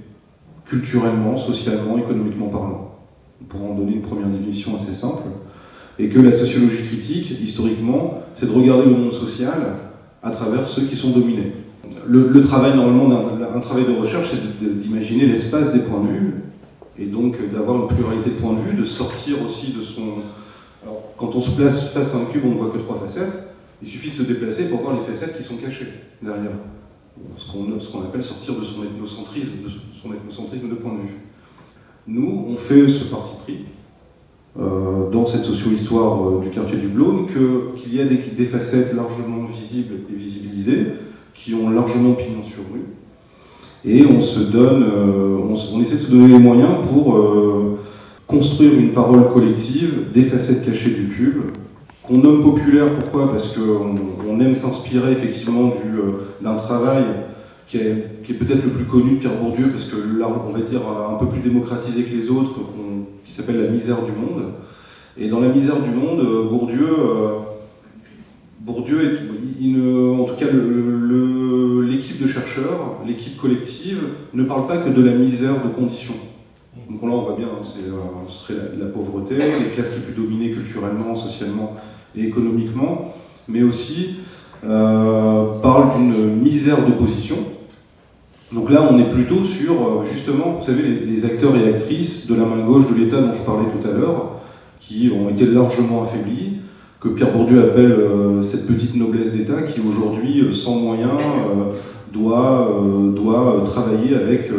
[0.66, 2.96] culturellement, socialement, économiquement parlant.
[3.40, 5.22] On pourra en donner une première définition assez simple.
[5.98, 9.76] Et que la sociologie critique, historiquement, c'est de regarder le monde social
[10.22, 11.52] à travers ceux qui sont dominés.
[12.06, 13.10] Le, travail, normalement,
[13.54, 16.34] un, travail de recherche, c'est d'imaginer l'espace des points de vue,
[16.98, 20.02] et donc d'avoir une pluralité de points de vue, de sortir aussi de son...
[20.82, 23.51] Alors, quand on se place face à un cube, on ne voit que trois facettes.
[23.82, 25.88] Il suffit de se déplacer pour voir les facettes qui sont cachées
[26.22, 26.52] derrière.
[27.36, 29.68] Ce qu'on appelle sortir de son ethnocentrisme, de
[30.30, 31.20] son de point de vue.
[32.06, 33.58] Nous, on fait ce parti pris
[34.60, 39.46] euh, dans cette socio-histoire euh, du quartier du Blôme qu'il y a des, facettes largement
[39.46, 40.86] visibles et visibilisées,
[41.34, 42.84] qui ont largement pignon sur rue.
[43.84, 47.18] Et on se donne, euh, on, essaie de se donner les moyens pour
[48.26, 51.42] construire une parole collective des facettes cachées du cube,
[52.02, 53.30] qu'on nomme populaire, pourquoi?
[53.30, 53.96] Parce qu'on
[54.28, 57.04] on aime s'inspirer effectivement euh, d'un travail
[57.68, 60.80] qui est, peut-être le plus connu de Pierre Bourdieu, parce que là, on va dire
[60.86, 62.56] un peu plus démocratisé que les autres,
[63.24, 64.52] qui s'appelle La misère du monde.
[65.16, 67.38] Et dans La misère du monde, euh, Bourdieu, euh,
[68.60, 70.46] Bourdieu est, en tout cas,
[71.88, 74.00] l'équipe de chercheurs, l'équipe collective,
[74.34, 76.14] ne parle pas que de la misère de conditions.
[76.90, 77.62] Donc là, on voit bien, hein,
[78.28, 81.76] ce serait la, pauvreté, les classes les plus dominées culturellement, socialement
[82.16, 83.14] et économiquement,
[83.48, 84.16] mais aussi
[84.64, 87.36] euh, parle d'une misère d'opposition.
[88.52, 92.34] Donc là, on est plutôt sur, euh, justement, vous savez, les, acteurs et actrices de
[92.34, 94.32] la main gauche de l'État dont je parlais tout à l'heure,
[94.78, 96.58] qui ont été largement affaiblis,
[97.00, 101.20] que Pierre Bourdieu appelle euh, cette petite noblesse d'État qui aujourd'hui, sans moyens,
[102.12, 102.70] doit,
[103.14, 104.50] doit travailler avec,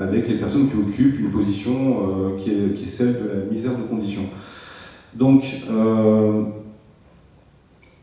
[0.00, 3.76] avec les personnes qui occupent une position qui est, qui, est, celle de la misère
[3.78, 4.24] de conditions.
[5.14, 5.44] Donc,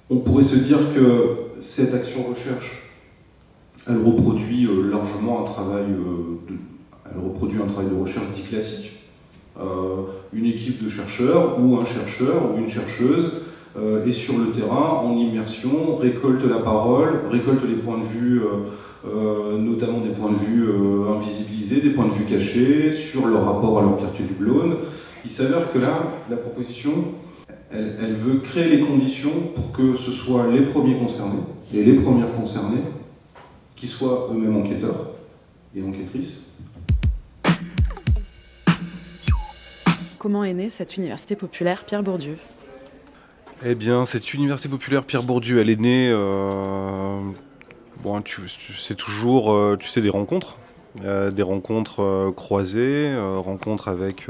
[0.10, 2.84] on pourrait se dire que cette action recherche,
[3.88, 6.56] elle reproduit euh, largement un travail, euh, de,
[7.12, 8.94] elle reproduit un travail de recherche dit classique.
[9.60, 13.42] Euh, une équipe de chercheurs ou un chercheur ou une chercheuse
[14.08, 18.42] est sur le terrain en immersion, récolte la parole, récolte les points de vue,
[19.58, 20.70] notamment des points de vue
[21.10, 24.78] invisibilisés, des points de vue cachés sur leur rapport à leur quartier du Blône.
[25.26, 26.92] Il s'avère que là, la proposition,
[27.72, 31.42] elle, veut créer les conditions pour que ce soit les premiers concernés
[31.74, 32.84] et les premières concernées
[33.76, 35.12] qui soient eux-mêmes enquêteurs
[35.76, 36.54] et enquêtrices.
[40.18, 42.38] Comment est née cette université populaire Pierre Bourdieu?
[43.66, 46.10] Eh bien, cette université populaire Pierre Bourdieu, elle est née.
[46.12, 47.20] Euh,
[48.04, 50.58] bon, tu, c'est toujours, euh, tu sais, des rencontres.
[51.04, 54.28] des rencontres croisées, rencontres avec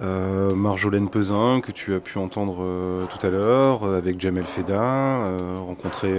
[0.00, 2.64] Marjolaine Pesin, que tu as pu entendre
[3.10, 6.10] tout à l'heure, avec Jamel Feda, rencontré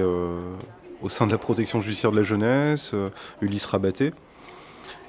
[1.01, 2.93] au sein de la protection judiciaire de la jeunesse,
[3.41, 4.13] Ulysse Rabaté.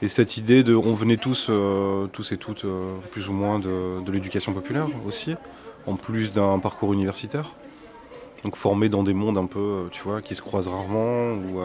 [0.00, 1.50] Et cette idée de, on venait tous,
[2.12, 2.64] tous et toutes,
[3.10, 5.34] plus ou moins de l'éducation populaire aussi,
[5.86, 7.50] en plus d'un parcours universitaire.
[8.44, 11.60] Donc formés dans des mondes un peu, tu vois, qui se croisent rarement, ou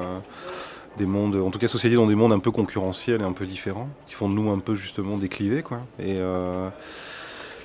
[0.98, 3.46] des mondes, en tout cas sociétés dans des mondes un peu concurrentiels et un peu
[3.46, 5.82] différents, qui font de nous un peu justement décliver, quoi.
[6.00, 6.70] Et, euh,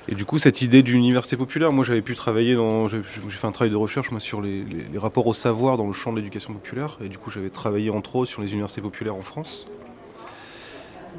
[0.07, 3.51] et du coup, cette idée d'université populaire, moi j'avais pu travailler dans, j'ai fait un
[3.51, 6.97] travail de recherche moi sur les, rapports au savoir dans le champ de l'éducation populaire,
[7.03, 9.67] et du coup j'avais travaillé entre autres sur les universités populaires en France.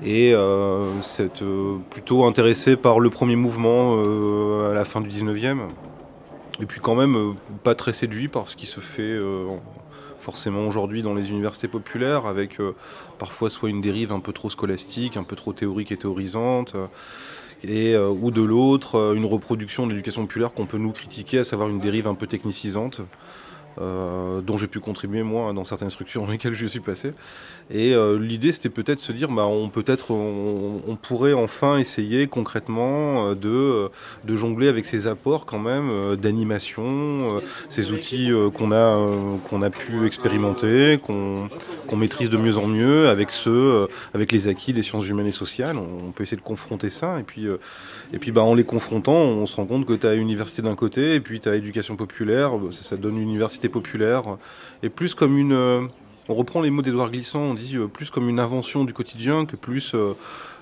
[0.03, 3.95] Et euh, c'est euh, plutôt intéressé par le premier mouvement
[4.71, 5.59] à la fin du 19e,
[6.61, 9.19] et puis quand même pas très séduit par ce qui se fait
[10.21, 12.75] forcément aujourd'hui dans les universités populaires, avec euh,
[13.19, 16.87] parfois soit une dérive un peu trop scolastique, un peu trop théorique et théorisante, euh,
[17.65, 21.45] et, euh, ou de l'autre, une reproduction de l'éducation populaire qu'on peut nous critiquer, à
[21.45, 23.01] savoir une dérive un peu technicisante.
[23.79, 27.13] Euh, dont j'ai pu contribuer moi dans certaines structures dans lesquelles je suis passé.
[27.71, 32.27] Et euh, l'idée c'était peut-être de se dire, bah, on peut-être on, pourrait enfin essayer
[32.27, 33.89] concrètement euh, de,
[34.25, 38.99] de jongler avec ces apports quand même d'animation, ces outils qu'on a
[39.49, 44.73] qu'on a pu expérimenter, qu'on maîtrise de mieux en mieux avec ceux, avec les acquis
[44.73, 45.77] des sciences humaines et sociales.
[45.79, 47.47] On, peut essayer de confronter ça et puis
[48.13, 50.75] et puis bah, en les confrontant, on se rend compte que tu as université d'un
[50.75, 54.37] côté et puis tu as éducation populaire, ça, ça donne une université populaire,
[54.83, 55.53] et plus comme une...
[55.53, 55.83] Euh,
[56.29, 59.47] on reprend les mots d'Edouard Glissant, on dit euh, plus comme une invention du quotidien
[59.47, 59.97] que plus,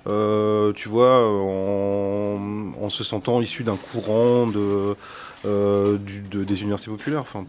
[0.07, 4.97] euh, tu vois, en, se sentant issu d'un courant de,
[5.45, 7.21] des universités populaires.
[7.21, 7.45] Enfin,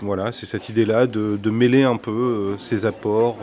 [0.00, 3.38] voilà, c'est cette idée-là de, mêler un peu ces apports,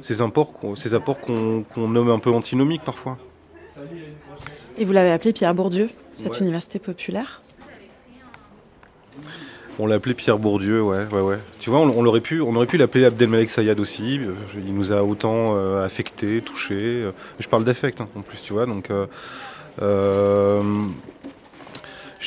[0.00, 3.18] ces apports, ces apports qu'on nomme un peu antinomiques parfois.
[4.78, 7.42] Et vous l'avez appelé Pierre Bourdieu, cette université populaire?
[9.78, 11.38] On l'appelait Pierre Bourdieu, ouais, ouais, ouais.
[11.60, 14.18] Tu vois, on, aurait pu, on aurait pu l'appeler Abdelmalek Sayad aussi.
[14.18, 14.32] Euh,
[14.66, 16.74] il nous a autant euh, affecté, touché.
[16.74, 18.66] Euh, je parle d'affect hein, en plus, tu vois.
[18.66, 18.90] Donc,
[19.80, 20.60] je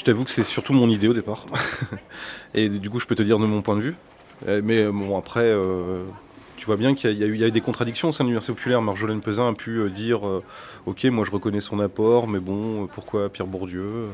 [0.04, 1.46] t'avoue que c'est surtout mon idée au départ.
[2.54, 3.96] Et du coup, je peux te dire de mon point de vue.
[4.48, 5.54] Mais bon, après,
[6.56, 8.82] tu vois bien qu'il y, a eu des contradictions au sein de l'Université populaire.
[8.82, 10.22] Marjolaine Pesin a pu dire
[10.86, 14.08] Ok, moi je reconnais son apport, mais bon, pourquoi Pierre Bourdieu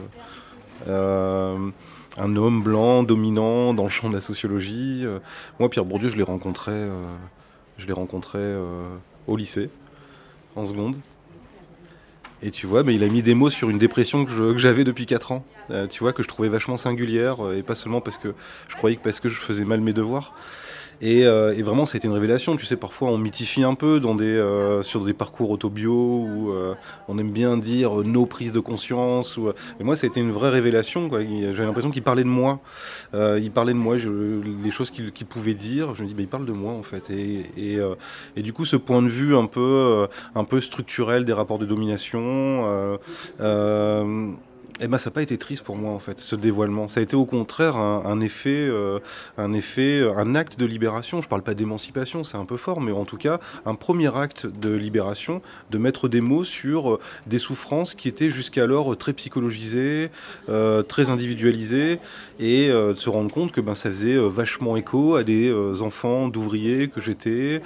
[2.18, 5.02] un homme blanc, dominant dans le champ de la sociologie.
[5.04, 5.20] Euh,
[5.60, 7.06] moi, Pierre Bourdieu, je l'ai rencontré, euh,
[7.78, 8.88] je l'ai rencontré euh,
[9.28, 9.70] au lycée,
[10.56, 10.98] en seconde.
[12.44, 15.08] Et tu vois, mais il a mis des mots sur une dépression que j'avais depuis
[15.08, 15.44] 4 ans.
[15.90, 18.36] tu vois, que je trouvais vachement singulière, et pas seulement parce que
[18.68, 20.34] je croyais que parce que je faisais mal mes devoirs.
[21.04, 22.56] Euh, et, vraiment, ça a été une révélation.
[22.56, 26.74] Tu sais, parfois, on mythifie un peu euh, sur des parcours autobio où euh,
[27.08, 29.40] on aime bien dire nos prises de conscience.
[29.80, 31.10] Et moi, ça a été une vraie révélation.
[31.12, 32.60] J'avais l'impression qu'il parlait de moi.
[33.14, 35.96] il parlait de moi, les choses qu'il pouvait dire.
[35.96, 37.10] Je me dis, il parle de moi, en fait.
[37.10, 37.80] Et,
[38.42, 40.08] du coup, ce point de vue un peu
[40.62, 42.98] structurel des rapports de domination
[44.80, 46.88] eh ben, ça n'a pas été triste pour moi en fait, ce dévoilement.
[46.88, 49.00] Ça a été au contraire un, effet, euh,
[49.38, 51.22] un effet, un acte de libération.
[51.22, 54.46] Je parle pas d'émancipation, c'est un peu fort, mais en tout cas un premier acte
[54.46, 60.12] de libération, de mettre des mots sur euh, des souffrances qui étaient jusqu'alors très psychologisées,
[60.50, 62.00] euh, très individualisées,
[62.40, 65.52] et de se rendre compte que ben ça faisait vachement écho à des
[65.82, 67.62] enfants d'ouvriers que j'étais,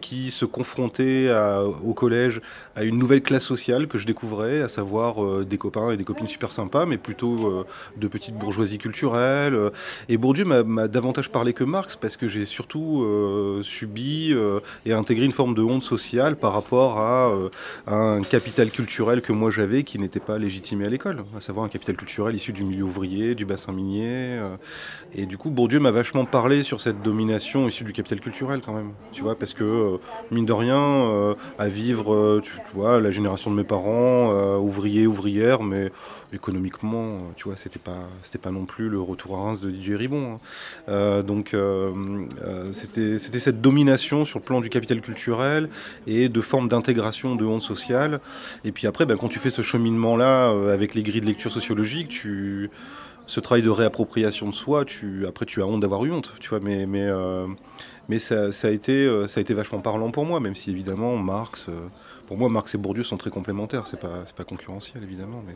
[0.00, 1.30] qui se confrontaient
[1.84, 2.40] au collège
[2.76, 6.26] à une nouvelle classe sociale que je découvrais, à savoir des copains et des copines
[6.26, 7.66] super sympas, mais plutôt euh,
[7.96, 9.58] de petites bourgeoisies culturelles.
[10.08, 14.92] Et Bourdieu m'a davantage parlé que Marx parce que j'ai surtout euh, subi euh, et
[14.92, 17.32] intégré une forme de honte sociale par rapport à,
[17.86, 21.68] un capital culturel que moi j'avais qui n'était pas légitimé à l'école, à savoir un
[21.68, 24.40] capital culturel issu du milieu ouvrier, du bassin minier.
[25.14, 28.74] et du coup, Bourdieu m'a vachement parlé sur cette domination issue du capital culturel quand
[28.74, 29.98] même, tu vois, parce que
[30.30, 35.90] mine de rien, à vivre, tu, vois, la génération de mes parents, ouvriers, ouvrières, mais
[36.32, 39.96] économiquement, tu vois, c'était pas, c'était pas non plus le retour à Reims de Didier
[39.96, 40.34] Ribon.
[40.34, 40.40] Hein.
[40.88, 41.92] Euh, donc, euh,
[42.42, 45.68] euh, c'était, c'était cette domination sur le plan du capital culturel
[46.06, 48.20] et de formes d'intégration de honte sociale.
[48.64, 52.08] Et puis après, ben, quand tu fais ce cheminement-là avec les grilles de lecture sociologique,
[52.08, 52.70] tu
[53.26, 56.48] ce travail de réappropriation de soi, tu, après tu as honte d'avoir eu honte, tu
[56.50, 57.08] vois, mais, mais,
[58.08, 61.68] mais ça, a été, ça a été vachement parlant pour moi, même si évidemment Marx,
[62.32, 63.86] pour moi, Marx et Bourdieu sont très complémentaires.
[63.86, 65.42] C'est pas, pas concurrentiel, évidemment.
[65.46, 65.52] Mais...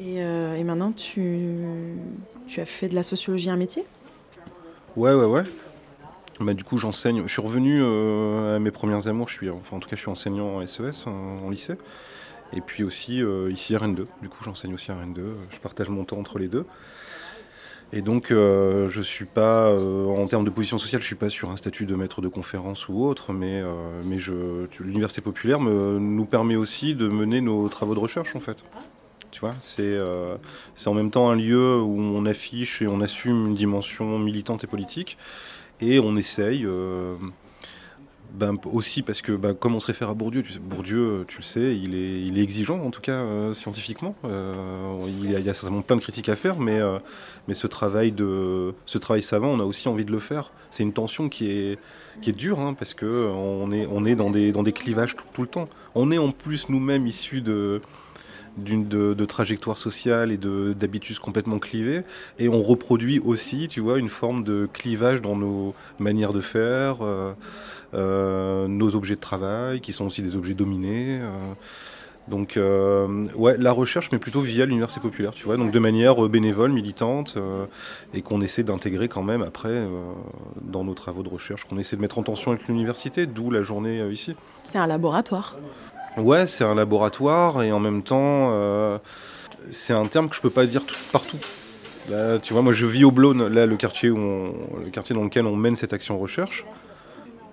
[0.00, 1.50] Et, euh, et maintenant, tu,
[2.46, 3.84] tu, as fait de la sociologie un métier?
[4.96, 5.42] Ouais, ouais, ouais.
[6.40, 7.22] bah, du coup, j'enseigne.
[7.26, 9.28] Je suis revenu à mes premières amours.
[9.28, 11.76] Je suis, enfin, en tout cas, je suis enseignant en SES, en, lycée.
[12.54, 13.20] Et puis aussi
[13.50, 14.04] ici à Rennes 2.
[14.22, 15.36] Du coup, j'enseigne aussi à Rennes 2.
[15.50, 16.64] Je partage mon temps entre les deux.
[17.92, 21.30] Et donc, euh, je suis pas, euh, en termes de position sociale, je suis pas
[21.30, 24.16] sur un statut de maître de conférence ou autre, mais, euh, mais
[24.80, 28.64] l'université populaire nous permet aussi de mener nos travaux de recherche, en fait.
[29.30, 29.98] Tu vois, c'est
[30.86, 34.66] en même temps un lieu où on affiche et on assume une dimension militante et
[34.66, 35.18] politique,
[35.80, 36.66] et on essaye
[38.36, 41.38] ben, aussi parce que ben, comme on se réfère à Bourdieu, tu sais, Bourdieu, tu
[41.38, 44.14] le sais, il est, il est exigeant en tout cas euh, scientifiquement.
[44.24, 46.98] Euh, il, y a, certainement plein de critiques à faire, mais, euh,
[47.48, 50.52] mais ce, travail de, ce travail savant, on a aussi envie de le faire.
[50.70, 51.78] C'est une tension qui est,
[52.20, 55.24] qui est dure hein, parce qu'on est, on est dans, des, dans des clivages tout,
[55.32, 55.68] tout le temps.
[55.94, 57.80] On est en plus nous-mêmes issus de,
[58.56, 62.02] d'une de, trajectoire sociale et d'habitudes complètement clivées.
[62.38, 66.98] Et on reproduit aussi, tu vois, une forme de clivage dans nos manières de faire,
[67.02, 67.32] euh,
[67.94, 71.20] euh, nos objets de travail, qui sont aussi des objets dominés.
[71.20, 71.28] Euh.
[72.28, 72.58] donc,
[73.36, 77.36] ouais, la recherche, mais plutôt via l'université populaire, tu vois, donc de manière bénévole, militante,
[78.14, 79.86] et qu'on essaie d'intégrer quand même après
[80.62, 83.62] dans nos travaux de recherche, qu'on essaie de mettre en tension avec l'université, d'où la
[83.62, 84.34] journée ici.
[84.64, 85.56] C'est un laboratoire.
[86.16, 88.98] Ouais, c'est un laboratoire et en même temps, euh,
[89.70, 91.38] c'est un terme que je peux pas dire partout.
[92.42, 94.18] tu vois, moi je vis au Blône, là le quartier, où
[94.82, 96.64] le quartier dans lequel on mène cette action recherche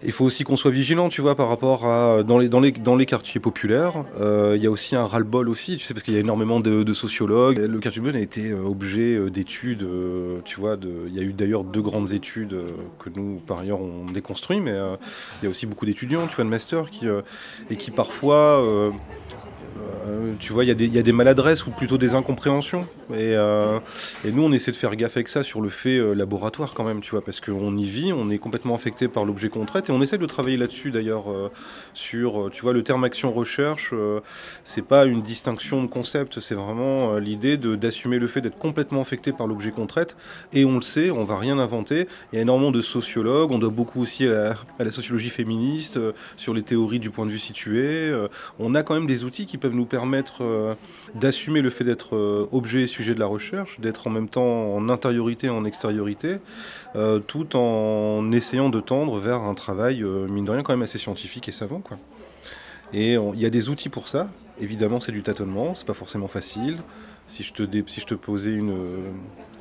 [0.06, 2.72] il faut aussi qu'on soit vigilant, tu vois, par rapport à dans les, dans les,
[2.72, 4.06] dans les quartiers populaires.
[4.20, 6.60] Euh, il y a aussi un ras-le-bol aussi, tu sais, parce qu'il y a énormément
[6.60, 7.58] de, sociologues.
[7.58, 9.88] Le quartier Bleu a été euh, objet euh, d'études,
[10.45, 10.78] tu vois.
[11.08, 12.56] Il y a eu d'ailleurs deux grandes études
[12.99, 16.45] que nous, par ailleurs, on déconstruit, mais il y a aussi beaucoup d'étudiants, tu vois,
[16.45, 17.08] de master, qui,
[17.70, 18.91] et qui parfois
[20.06, 22.88] euh, tu vois, il y, a des maladresses ou plutôt des incompréhensions.
[23.12, 23.80] Euh,
[24.26, 26.84] et, nous, on essaie de faire gaffe avec ça sur le fait euh, laboratoire quand
[26.84, 29.90] même, tu vois, parce qu'on y vit, on est complètement affecté par l'objet qu'on traite,
[29.90, 31.26] et on essaie de travailler là-dessus d'ailleurs,
[31.94, 33.94] sur, tu vois, le terme action-recherche,
[34.64, 39.32] c'est pas une distinction de concept, c'est vraiment l'idée d'assumer le fait d'être complètement affecté
[39.32, 40.16] par l'objet qu'on traite,
[40.54, 42.08] et on le sait, on va rien inventer.
[42.32, 46.00] Il y a énormément de sociologues, on doit beaucoup aussi à la sociologie féministe,
[46.38, 48.14] sur les théories du point de vue situé.
[48.60, 50.76] on a quand même des outils qui peuvent nous permettre euh,
[51.16, 54.74] d'assumer le fait d'être euh, objet et sujet de la recherche, d'être en même temps
[54.76, 56.38] en intériorité et en extériorité,
[56.96, 60.98] euh, tout en essayant de tendre vers un travail, mine de rien, quand même assez
[60.98, 61.80] scientifique et savant.
[61.80, 61.98] Quoi.
[62.94, 64.28] Et il y a des outils pour ça.
[64.60, 66.78] Évidemment, c'est du tâtonnement, c'est pas forcément facile.
[67.28, 68.76] Si je te, si je te posais une,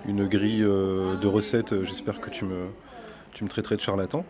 [0.07, 2.67] une grille de recettes, j'espère que tu me,
[3.33, 4.27] tu me traiterais de charlatan.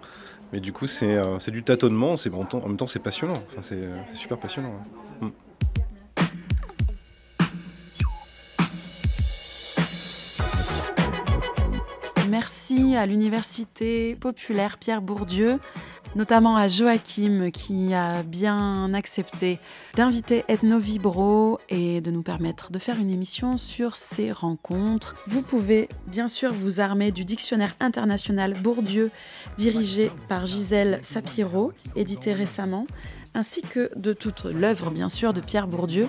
[0.53, 1.18] Mais du coup, c'est
[1.51, 3.43] du tâtonnement, en même temps, c'est passionnant.
[3.57, 4.70] Enfin, c'est super passionnant.
[4.70, 5.11] Mm.
[12.33, 15.59] Merci à l'Université populaire Pierre Bourdieu,
[16.16, 19.59] notamment à Joachim qui a bien accepté
[19.97, 25.14] d'inviter Ethno Vibro et de nous permettre de faire une émission sur ces rencontres.
[25.26, 29.11] Vous pouvez bien sûr vous armer du dictionnaire international Bourdieu
[29.59, 32.87] dirigé par Gisèle Sapiro, édité récemment
[33.35, 36.09] ainsi que de toute l'œuvre bien sûr de Pierre Bourdieu,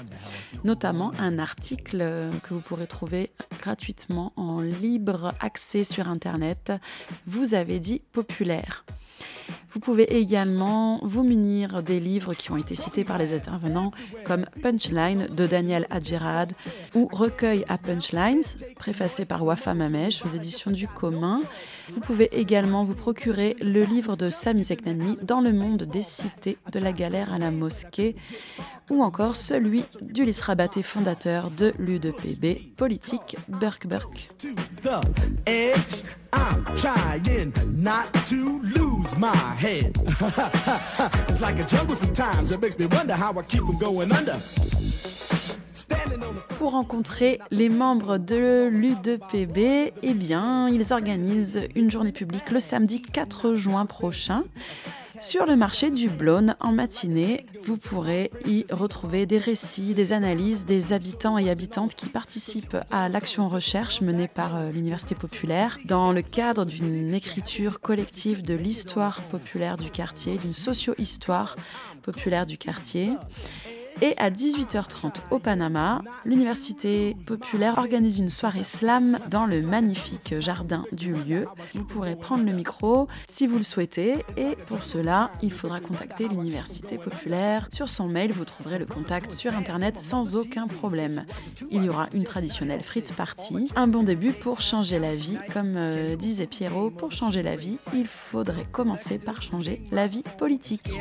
[0.63, 6.71] notamment un article que vous pourrez trouver gratuitement en libre accès sur Internet.
[7.25, 8.85] Vous avez dit populaire.
[9.73, 13.89] Vous pouvez également vous munir des livres qui ont été cités par les intervenants,
[14.23, 16.53] comme Punchline de Daniel Adjerad
[16.93, 18.43] ou Recueil à Punchlines,
[18.77, 21.41] préfacé par Wafa Mamesh aux éditions du commun.
[21.91, 26.57] Vous pouvez également vous procurer le livre de Sami Zeknani Dans le monde des cités,
[26.71, 28.15] de la galère à la mosquée,
[28.91, 33.37] ou encore celui d'Ulysse Rabaté, fondateur de l'UDPB politique
[46.57, 53.01] Pour rencontrer les membres de l'UDPB, eh bien, ils organisent une journée publique le samedi
[53.01, 54.43] 4 juin prochain.
[55.19, 60.65] Sur le marché du Blône, en matinée, vous pourrez y retrouver des récits, des analyses
[60.65, 66.11] des habitants et habitantes qui participent à l'action recherche menée par euh, l'Université populaire dans
[66.11, 71.55] le cadre d'une écriture collective de l'histoire populaire du quartier, d'une socio-histoire
[72.01, 73.11] populaire du quartier.
[74.03, 80.83] Et à 18h30 au Panama, l'Université populaire organise une soirée slam dans le magnifique jardin
[80.91, 81.45] du lieu.
[81.73, 86.27] Vous pourrez prendre le micro si vous le souhaitez et pour cela, il faudra contacter
[86.27, 87.69] l'Université populaire.
[87.71, 91.25] Sur son mail, vous trouverez le contact sur Internet sans aucun problème.
[91.71, 95.37] Il y aura une traditionnelle frite party, un bon début pour changer la vie.
[95.53, 100.23] Comme euh, disait Pierrot, pour changer la vie, il faudrait commencer par changer la vie
[100.37, 100.91] politique.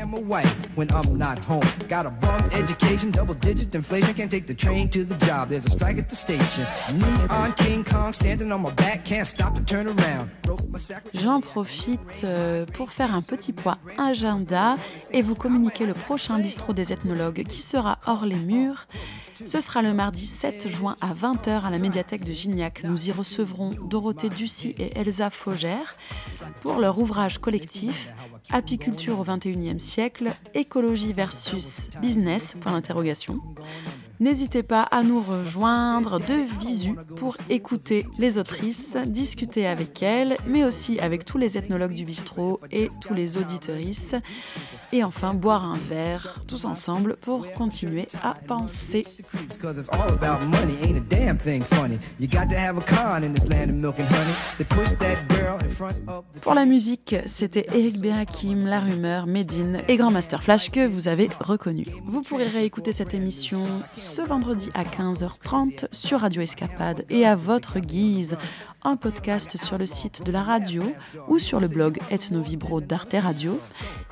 [2.96, 5.48] Double digit inflation, can't take the train to the job.
[5.48, 6.66] There's a strike at the station.
[6.98, 10.30] Neon King Kong standing on my back, can't stop to turn around.
[11.14, 14.76] J'en profite euh, pour faire un petit point agenda
[15.12, 18.86] et vous communiquer le prochain bistrot des ethnologues qui sera hors les murs.
[19.44, 22.84] Ce sera le mardi 7 juin à 20h à la médiathèque de Gignac.
[22.84, 25.96] Nous y recevrons Dorothée Ducy et Elsa Faugère
[26.60, 28.14] pour leur ouvrage collectif
[28.50, 32.54] Apiculture au XXIe siècle, écologie versus business.
[34.22, 40.62] N'hésitez pas à nous rejoindre de visu pour écouter les autrices, discuter avec elles, mais
[40.62, 44.14] aussi avec tous les ethnologues du bistrot et tous les auditorices.
[44.92, 49.04] Et enfin, boire un verre tous ensemble pour continuer à penser.
[56.40, 61.08] Pour la musique, c'était Eric Berakim, La Rumeur, Medine et Grand Master Flash que vous
[61.08, 61.86] avez reconnu.
[62.06, 63.64] Vous pourrez réécouter cette émission
[64.12, 68.36] ce vendredi à 15h30 sur Radio Escapade et à votre guise,
[68.82, 70.82] un podcast sur le site de la radio
[71.28, 73.58] ou sur le blog Ethnovibro d'Arte Radio.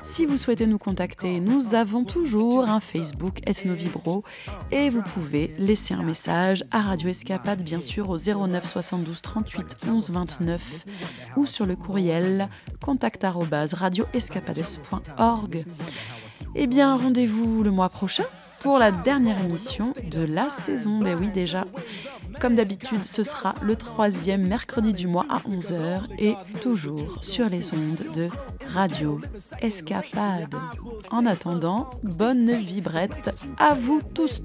[0.01, 4.23] Si vous souhaitez nous contacter, nous avons toujours un Facebook Ethnovibro
[4.71, 9.77] et vous pouves laisser un message à Radio Escapade, bien sûr, au 09 72 38
[9.87, 10.85] 11 29
[11.37, 12.49] ou sur le courriel
[12.81, 15.63] contact radioescapades.org.
[16.55, 18.25] Eh bien, rendez-vous le mois prochain
[18.61, 20.99] pour la dernière émission de la saison.
[20.99, 21.65] Ben oui, déjà.
[22.39, 27.73] Comme d'habitude, ce sera le troisième mercredi du mois à 11h et toujours sur les
[27.73, 28.29] ondes de
[28.73, 29.19] Radio
[29.61, 30.55] Escapade.
[31.11, 34.41] En attendant, bonne vibrette à vous tous.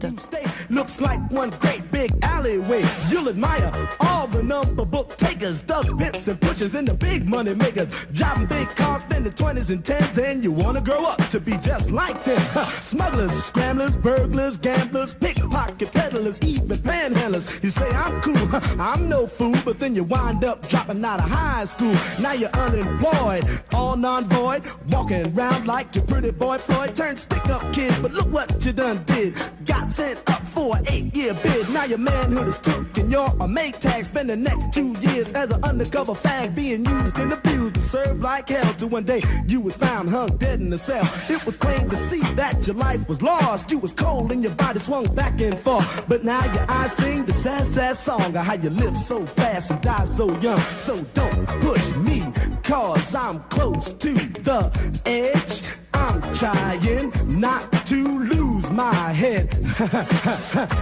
[5.47, 8.07] Takers, thugs, pimps, and pushers, and the big money makers.
[8.13, 11.91] Driving big cars, spending 20s and 10s, and you wanna grow up to be just
[11.91, 12.41] like them.
[12.69, 17.63] Smugglers, scramblers, burglars, gamblers, pickpocket peddlers, even panhandlers.
[17.63, 18.49] You say I'm cool,
[18.81, 21.95] I'm no fool, but then you wind up dropping out of high school.
[22.21, 26.95] Now you're unemployed, all non-void, walking around like your pretty boy Floyd.
[26.95, 29.37] Turned stick-up kid, but look what you done did.
[29.65, 31.69] Got sent up for an eight-year bid.
[31.71, 34.05] Now your manhood is took and you're a make tag.
[34.05, 38.21] Spend the next two years as an undercover fag, being used and abused to serve
[38.21, 38.73] like hell.
[38.75, 41.09] To one day you was found hung dead in a cell.
[41.29, 43.71] It was plain to see that your life was lost.
[43.71, 46.05] You was cold and your body swung back and forth.
[46.09, 49.71] But now your eyes sing the sad, sad song of how you live so fast
[49.71, 50.61] and die so young.
[50.79, 52.25] So don't push me,
[52.63, 54.61] cause I'm close to the
[55.05, 55.63] edge.
[55.93, 58.36] I'm trying not to lose
[58.77, 59.49] my head.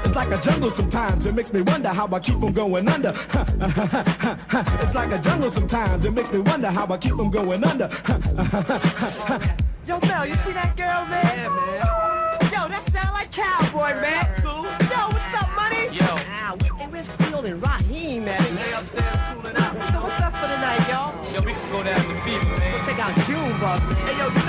[0.05, 3.11] it's like a jungle sometimes, it makes me wonder how I keep from going under.
[4.83, 7.89] it's like a jungle sometimes, it makes me wonder how I keep from going under.
[9.87, 11.23] Yo, Mel, you see that girl, man?
[11.25, 12.51] Yeah, man.
[12.51, 14.27] Yo, that sound like cowboy, man.
[14.43, 14.65] Cool.
[14.91, 15.87] Yo, what's up, money?
[15.95, 16.05] Yo.
[16.05, 18.43] Ow, hey, where's Field and Raheem, man?
[18.57, 19.79] They upstairs cooling out.
[19.93, 21.15] So what's up for the night, y'all?
[21.33, 22.73] Yo, we can go down to the fever, man.
[22.73, 23.81] Go check out June, bub.
[24.03, 24.44] Hey, yo,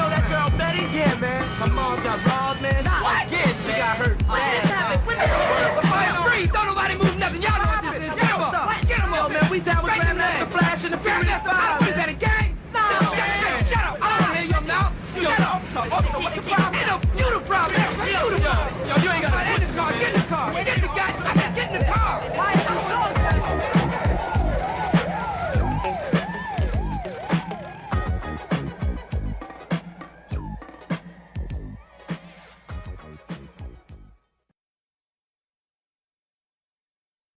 [1.06, 1.44] yeah, man.
[1.60, 2.82] My mom got robbed, man.
[2.86, 3.28] I what?
[3.28, 4.18] again, she got hurt.
[4.26, 5.06] What bad, just happened?
[5.06, 5.82] What the hell?
[5.94, 6.46] Fire free.
[6.48, 7.42] Don't nobody move nothing.
[7.42, 8.14] Y'all know what this is.
[8.16, 8.54] Get 'em up.
[8.90, 9.50] Get 'em up, man.
[9.50, 11.82] We down with Grandmaster Flash and the Furious Five.
[11.88, 12.50] is that, a gang?
[12.74, 12.82] No.
[13.72, 13.96] Shut up.
[14.02, 14.86] I don't hear you now.
[15.14, 15.62] Shut up.
[15.96, 17.02] Officer, what's the problem?
[17.20, 17.82] You the problem.
[18.10, 18.74] You the problem.
[18.90, 19.92] Yo, you ain't got to push the car.
[19.94, 20.48] Get in the car.
[20.54, 21.14] Get in the gas.
[21.22, 22.35] I said get in the car.